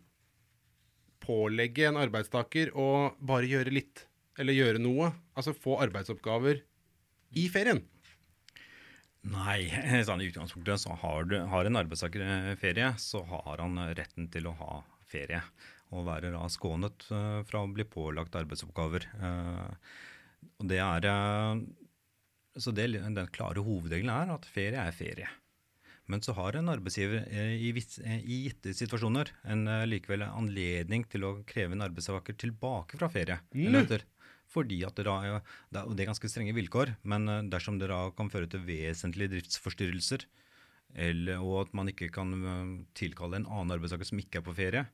pålegge 1.26 1.88
en 1.88 1.98
arbeidstaker 1.98 2.72
å 2.78 3.12
bare 3.18 3.50
gjøre 3.50 3.74
litt, 3.74 4.06
eller 4.38 4.56
gjøre 4.56 4.82
noe? 4.82 5.12
Altså 5.38 5.54
få 5.56 5.78
arbeidsoppgaver 5.84 6.62
i 7.36 7.46
ferien? 7.52 7.84
Nei, 9.26 9.66
sånn 10.06 10.22
i 10.22 10.28
utgangspunktet 10.30 10.82
så 10.82 10.96
har, 11.02 11.26
du, 11.28 11.38
har 11.50 11.68
en 11.68 11.80
arbeidstaker 11.80 12.22
eh, 12.24 12.52
ferie, 12.60 12.92
så 13.02 13.22
har 13.26 13.62
han 13.62 13.78
eh, 13.82 13.94
retten 13.98 14.28
til 14.32 14.50
å 14.50 14.54
ha 14.60 14.82
ferie. 15.10 15.42
Og 15.94 16.06
være 16.08 16.32
da 16.34 16.44
skånet 16.50 17.08
eh, 17.14 17.40
fra 17.46 17.62
å 17.62 17.72
bli 17.72 17.86
pålagt 17.88 18.38
arbeidsoppgaver. 18.38 19.08
Og 20.56 20.68
det 20.70 20.78
er 20.80 21.06
Så 22.56 22.72
det, 22.72 22.86
den 22.88 23.28
klare 23.34 23.60
hovedregelen 23.60 24.12
er 24.12 24.32
at 24.34 24.46
ferie 24.48 24.80
er 24.80 24.94
ferie. 24.94 25.28
Men 26.06 26.22
så 26.22 26.32
har 26.38 26.56
en 26.56 26.70
arbeidsgiver 26.70 27.26
i, 27.58 27.72
viss, 27.74 27.98
i 27.98 28.44
gitte 28.46 28.72
situasjoner 28.78 29.32
en 29.50 29.66
likevel 29.90 30.22
anledning 30.28 31.04
til 31.10 31.26
å 31.26 31.32
kreve 31.44 31.74
en 31.74 31.82
arbeidstaker 31.88 32.38
tilbake 32.38 33.00
fra 33.00 33.10
ferie. 33.10 33.40
eller 33.52 33.82
etter. 33.82 34.06
Fordi 34.56 34.80
at 34.88 34.96
det 34.96 35.04
da 35.06 35.16
det 35.74 35.82
er, 35.82 36.08
ganske 36.08 36.30
strenge 36.32 36.56
vilkår, 36.56 36.96
men 37.08 37.28
eh, 37.28 37.46
dersom 37.52 37.80
det 37.80 37.90
da 37.92 38.06
kan 38.16 38.32
føre 38.32 38.48
til 38.50 38.64
vesentlige 38.64 39.34
driftsforstyrrelser, 39.34 40.24
eller, 40.96 41.42
og 41.44 41.66
at 41.66 41.74
man 41.76 41.90
ikke 41.92 42.08
kan 42.14 42.32
eh, 42.36 42.70
tilkalle 42.96 43.42
en 43.42 43.50
annen 43.50 43.76
arbeidstaker 43.76 44.08
som 44.08 44.22
ikke 44.22 44.40
er 44.40 44.46
på 44.46 44.56
ferie, 44.56 44.86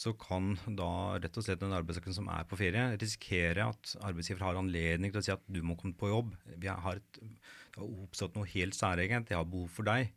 så 0.00 0.14
kan 0.16 0.54
da 0.78 1.18
rett 1.20 1.36
og 1.36 1.44
slett 1.44 1.60
den 1.60 1.74
arbeidstakeren 1.76 2.16
som 2.16 2.30
er 2.32 2.46
på 2.48 2.56
ferie, 2.56 2.86
risikere 3.00 3.66
at 3.72 3.96
arbeidsgiver 4.06 4.46
har 4.46 4.56
anledning 4.56 5.12
til 5.12 5.20
å 5.20 5.26
si 5.26 5.34
at 5.34 5.42
du 5.50 5.60
må 5.66 5.76
komme 5.76 5.98
på 5.98 6.08
jobb. 6.08 6.32
Vi 6.54 6.70
har 6.70 7.02
et, 7.02 7.20
det 7.20 7.82
har 7.82 7.98
oppstått 8.06 8.38
noe 8.38 8.48
helt 8.54 8.78
særegent, 8.78 9.32
jeg 9.32 9.40
har 9.40 9.50
behov 9.50 9.68
for 9.74 9.90
deg. 9.90 10.14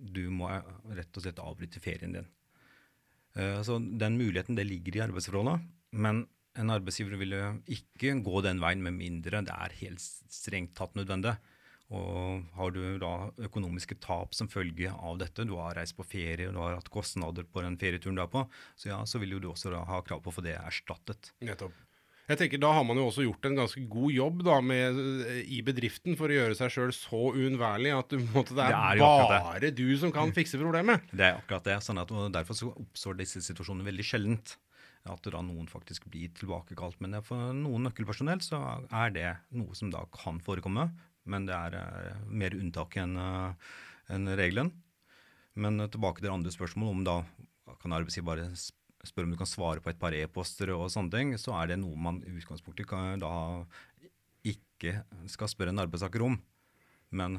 Du 0.00 0.24
må 0.32 0.48
eh, 0.50 0.74
rett 0.96 1.12
og 1.12 1.26
slett 1.26 1.44
avbryte 1.44 1.82
ferien 1.84 2.16
din. 2.16 2.36
Så 3.62 3.76
Den 3.78 4.16
muligheten 4.18 4.56
det 4.58 4.64
ligger 4.66 4.96
i 4.96 5.02
arbeidsforholdet, 5.04 5.62
men 5.94 6.24
en 6.58 6.72
arbeidsgiver 6.74 7.18
vil 7.20 7.36
jo 7.36 7.46
ikke 7.76 8.16
gå 8.26 8.42
den 8.46 8.60
veien 8.62 8.82
med 8.82 8.96
mindre 8.98 9.42
det 9.46 9.54
er 9.54 9.76
helt 9.84 10.02
strengt 10.02 10.74
tatt 10.78 10.96
nødvendig. 10.98 11.36
Og 11.90 12.44
har 12.54 12.70
du 12.70 12.82
da 13.02 13.12
økonomiske 13.48 13.96
tap 14.02 14.34
som 14.38 14.46
følge 14.50 14.92
av 14.94 15.18
dette, 15.18 15.42
du 15.46 15.56
har 15.58 15.74
reist 15.74 15.96
på 15.98 16.06
ferie 16.06 16.46
og 16.46 16.54
du 16.54 16.60
har 16.62 16.76
hatt 16.78 16.90
kostnader 16.92 17.42
på 17.50 17.64
den 17.64 17.78
ferieturen 17.80 18.18
du 18.18 18.22
er 18.22 18.30
på, 18.30 18.44
så 18.78 18.92
ja, 18.92 18.98
så 19.10 19.18
vil 19.18 19.34
jo 19.34 19.40
du 19.42 19.48
også 19.50 19.74
ha 19.74 20.02
krav 20.06 20.22
på 20.22 20.30
å 20.30 20.36
få 20.36 20.44
det 20.46 20.54
erstattet. 20.60 21.32
Nettopp. 21.42 21.74
Jeg 22.30 22.38
tenker 22.38 22.60
Da 22.62 22.68
har 22.76 22.84
man 22.86 22.94
jo 23.00 23.08
også 23.08 23.24
gjort 23.24 23.46
en 23.48 23.56
ganske 23.58 23.80
god 23.90 24.12
jobb 24.14 24.42
da 24.46 24.60
med, 24.62 24.98
i 25.50 25.58
bedriften 25.66 26.14
for 26.18 26.30
å 26.30 26.36
gjøre 26.36 26.54
seg 26.54 26.70
sjøl 26.70 26.92
så 26.94 27.22
uunnværlig 27.34 27.90
at 27.96 28.14
du, 28.14 28.20
måte, 28.30 28.54
det 28.54 28.68
er, 28.68 28.76
Det 29.00 29.08
er 29.08 29.32
bare 29.34 29.62
det. 29.64 29.72
du 29.80 29.88
som 29.98 30.14
kan 30.14 30.30
fikse 30.36 30.60
problemet. 30.60 31.10
Det 31.10 31.26
er 31.26 31.40
akkurat 31.40 31.66
det. 31.66 31.80
sånn 31.82 31.98
at 31.98 32.14
Derfor 32.38 32.54
så 32.54 32.70
oppstår 32.70 33.18
disse 33.18 33.42
situasjonene 33.42 33.88
veldig 33.90 34.06
sjeldent. 34.06 34.54
At 35.08 35.24
da 35.24 35.40
noen 35.40 35.68
faktisk 35.70 36.10
blir 36.12 36.32
tilbakekalt. 36.36 36.98
Men 37.00 37.20
for 37.24 37.54
noen 37.56 37.86
nøkkelpersonell 37.88 38.42
så 38.44 38.60
er 38.88 39.14
det 39.14 39.30
noe 39.56 39.76
som 39.78 39.92
da 39.92 40.04
kan 40.12 40.42
forekomme. 40.44 40.90
Men 41.30 41.46
det 41.48 41.56
er 41.56 41.78
eh, 41.78 42.26
mer 42.28 42.56
unntak 42.56 42.98
enn 43.00 43.16
eh, 43.20 43.70
enn 44.10 44.30
regelen. 44.38 44.72
Men 45.60 45.80
tilbake 45.90 46.22
til 46.22 46.32
andre 46.32 46.52
spørsmålet 46.54 46.96
om 46.96 47.06
da 47.06 47.16
kan 47.80 47.94
arbeidsgiver 47.94 48.28
bare 48.28 48.50
spørre 49.06 49.28
om 49.28 49.34
du 49.34 49.38
kan 49.40 49.48
svare 49.48 49.82
på 49.82 49.92
et 49.92 50.00
par 50.00 50.14
e-poster 50.16 50.72
og 50.74 50.90
sånne 50.92 51.14
ting, 51.14 51.32
så 51.40 51.54
er 51.56 51.70
det 51.70 51.80
noe 51.80 51.96
man 51.96 52.20
i 52.26 52.34
utgangspunktet 52.36 52.88
kan, 52.90 53.20
da 53.22 53.64
ikke 54.46 55.00
skal 55.30 55.50
spørre 55.50 55.72
en 55.72 55.82
arbeidstaker 55.82 56.24
om. 56.26 56.36
Men 57.10 57.38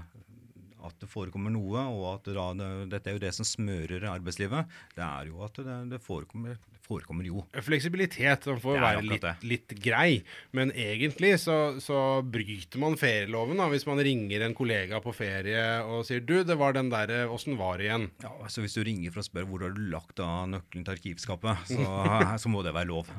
at 0.87 0.97
det 1.01 1.09
forekommer 1.11 1.53
noe, 1.53 1.85
og 1.91 2.05
at 2.15 2.29
da, 2.35 2.49
det, 2.57 2.69
dette 2.93 3.11
er 3.11 3.17
jo 3.17 3.23
det 3.23 3.31
som 3.37 3.47
smører 3.47 4.05
arbeidslivet, 4.11 4.69
det 4.97 5.05
er 5.05 5.31
jo 5.31 5.41
at 5.45 5.59
det, 5.61 5.77
det 5.93 6.01
forekommer, 6.03 6.59
forekommer 6.85 7.27
jo. 7.27 7.43
Fleksibilitet 7.63 8.47
som 8.47 8.59
får 8.61 8.79
være 8.81 9.03
litt, 9.05 9.27
litt 9.47 9.75
grei, 9.83 10.21
men 10.57 10.73
egentlig 10.75 11.33
så, 11.43 11.57
så 11.83 12.21
bryter 12.25 12.81
man 12.81 12.97
ferieloven 12.99 13.61
da, 13.61 13.69
hvis 13.71 13.87
man 13.89 14.01
ringer 14.03 14.47
en 14.47 14.57
kollega 14.57 15.01
på 15.03 15.15
ferie 15.15 15.65
og 15.85 16.05
sier 16.07 16.23
du, 16.25 16.39
det 16.47 16.57
var 16.59 16.77
den 16.77 16.91
der, 16.93 17.27
åssen 17.31 17.59
var 17.59 17.79
det 17.79 17.89
igjen? 17.89 18.09
Ja, 18.23 18.33
så 18.51 18.65
Hvis 18.65 18.77
du 18.77 18.83
ringer 18.85 19.13
for 19.13 19.23
å 19.23 19.27
spørre 19.27 19.49
hvor 19.49 19.67
har 19.67 19.75
du 19.75 19.83
lagt 19.91 20.21
av 20.23 20.49
nøkkelen 20.51 20.87
til 20.87 20.97
arkivskapet, 20.97 21.67
så, 21.75 22.01
så 22.41 22.51
må 22.51 22.65
det 22.65 22.75
være 22.77 22.91
lov. 22.91 23.11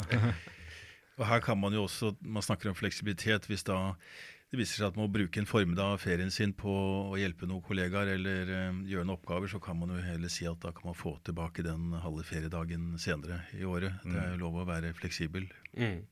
Og 1.21 1.27
her 1.29 1.43
kan 1.45 1.59
man 1.61 1.75
jo 1.77 1.85
også, 1.85 2.15
man 2.25 2.45
snakker 2.45 2.71
om 2.71 2.77
fleksibilitet, 2.77 3.47
hvis 3.51 3.67
da 3.69 3.93
det 4.53 4.59
viser 4.61 4.83
seg 4.83 4.91
at 4.91 4.97
man 4.99 5.07
må 5.07 5.15
bruke 5.15 5.41
en 5.41 5.49
formiddag 5.49 5.95
av 5.95 6.03
ferien 6.03 6.31
sin 6.31 6.51
på 6.53 6.69
å 7.09 7.17
hjelpe 7.17 7.47
noen 7.49 7.65
kollegaer 7.65 8.11
eller 8.19 8.51
eh, 8.53 8.81
gjøre 8.91 9.07
noen 9.09 9.17
oppgaver, 9.17 9.49
så 9.49 9.57
kan 9.65 9.79
man 9.81 9.95
jo 9.95 10.03
heller 10.05 10.29
si 10.33 10.45
at 10.49 10.61
da 10.61 10.75
kan 10.77 10.91
man 10.91 10.99
få 10.99 11.15
tilbake 11.25 11.65
den 11.65 11.95
halve 12.05 12.27
feriedagen 12.29 12.91
senere 13.01 13.47
i 13.57 13.65
året. 13.65 13.97
Det 14.05 14.19
er 14.21 14.37
lov 14.43 14.61
å 14.61 14.67
være 14.69 14.93
fleksibel. 14.99 15.49
Mm. 15.73 16.03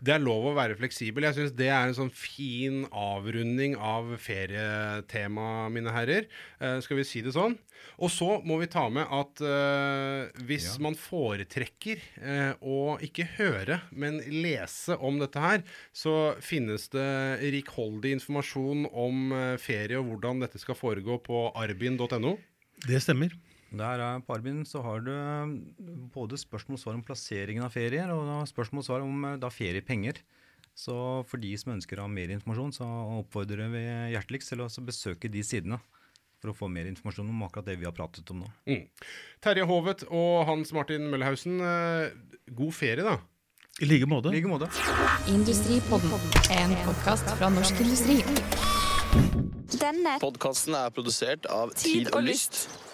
Det 0.00 0.12
er 0.14 0.22
lov 0.22 0.50
å 0.50 0.56
være 0.56 0.76
fleksibel. 0.78 1.24
Jeg 1.28 1.36
syns 1.38 1.54
det 1.56 1.68
er 1.72 1.88
en 1.88 1.96
sånn 1.96 2.12
fin 2.14 2.84
avrunding 2.92 3.76
av 3.80 4.12
ferietemaet, 4.22 5.72
mine 5.74 5.94
herrer. 5.94 6.26
Uh, 6.60 6.78
skal 6.84 7.00
vi 7.00 7.06
si 7.08 7.22
det 7.24 7.32
sånn? 7.36 7.56
Og 8.02 8.10
så 8.12 8.28
må 8.46 8.58
vi 8.60 8.68
ta 8.72 8.86
med 8.92 9.08
at 9.12 9.42
uh, 9.44 10.28
hvis 10.48 10.68
Ja. 10.74 10.82
man 10.84 10.96
foretrekker 10.98 12.00
uh, 12.20 12.52
å 12.60 12.96
ikke 13.04 13.26
høre, 13.36 13.80
men 13.92 14.20
lese 14.42 14.96
om 15.00 15.18
dette 15.22 15.40
her, 15.42 15.64
så 15.96 16.36
finnes 16.44 16.88
det 16.92 17.08
rikholdig 17.56 18.16
informasjon 18.18 18.86
om 18.92 19.32
ferie 19.60 19.98
og 20.00 20.10
hvordan 20.12 20.44
dette 20.44 20.60
skal 20.62 20.76
foregå 20.78 21.18
på 21.24 21.46
arbin.no. 21.56 22.36
Det 22.86 23.00
stemmer. 23.02 23.32
Der 23.74 23.98
er 23.98 24.20
På 24.22 24.36
Arbin 24.36 24.62
så 24.68 24.82
har 24.84 25.02
du 25.02 25.10
eh, 25.10 25.54
både 26.14 26.38
spørsmål 26.38 26.78
og 26.78 26.82
svar 26.82 26.94
om 26.94 27.04
plasseringen 27.04 27.66
av 27.66 27.74
ferier, 27.74 28.12
og 28.14 28.46
spørsmål 28.48 28.84
og 28.84 28.86
svar 28.86 29.04
om 29.04 29.24
eh, 29.32 29.38
da 29.42 29.50
feriepenger. 29.50 30.22
Så 30.76 30.94
for 31.26 31.40
de 31.40 31.50
som 31.56 31.72
ønsker 31.72 31.98
å 31.98 32.04
ha 32.04 32.12
mer 32.12 32.30
informasjon, 32.34 32.74
så 32.76 32.86
oppfordrer 33.22 33.70
vi 33.72 33.84
hjerteligst 34.12 34.52
til 34.52 34.62
å 34.62 34.68
besøke 34.84 35.30
de 35.32 35.42
sidene. 35.46 35.80
For 36.36 36.52
å 36.52 36.56
få 36.56 36.68
mer 36.68 36.86
informasjon 36.90 37.30
om 37.32 37.46
akkurat 37.46 37.70
det 37.70 37.78
vi 37.80 37.88
har 37.88 37.94
pratet 37.96 38.28
om 38.30 38.42
nå. 38.44 38.50
Mm. 38.68 38.84
Terje 39.42 39.64
Hovet 39.66 40.04
og 40.10 40.44
Hans 40.50 40.74
Martin 40.76 41.08
Møllehausen, 41.10 41.58
eh, 41.64 42.44
god 42.54 42.76
ferie, 42.76 43.06
da. 43.06 43.18
I 43.80 43.88
like 43.88 44.08
måte. 44.08 44.30
I 44.30 44.38
like 44.38 44.48
måte. 44.48 44.70
Industripodden, 45.32 46.12
en 46.54 46.76
podkast 46.84 47.28
fra 47.40 47.50
Norsk 47.52 47.80
Industri. 47.84 48.20
Denne 49.76 50.16
Podkasten 50.22 50.76
er 50.78 50.92
produsert 50.94 51.48
av 51.50 51.72
Tid 51.74 52.06
Tid 52.06 52.14
og. 52.14 52.22
Lyst. 52.24 52.85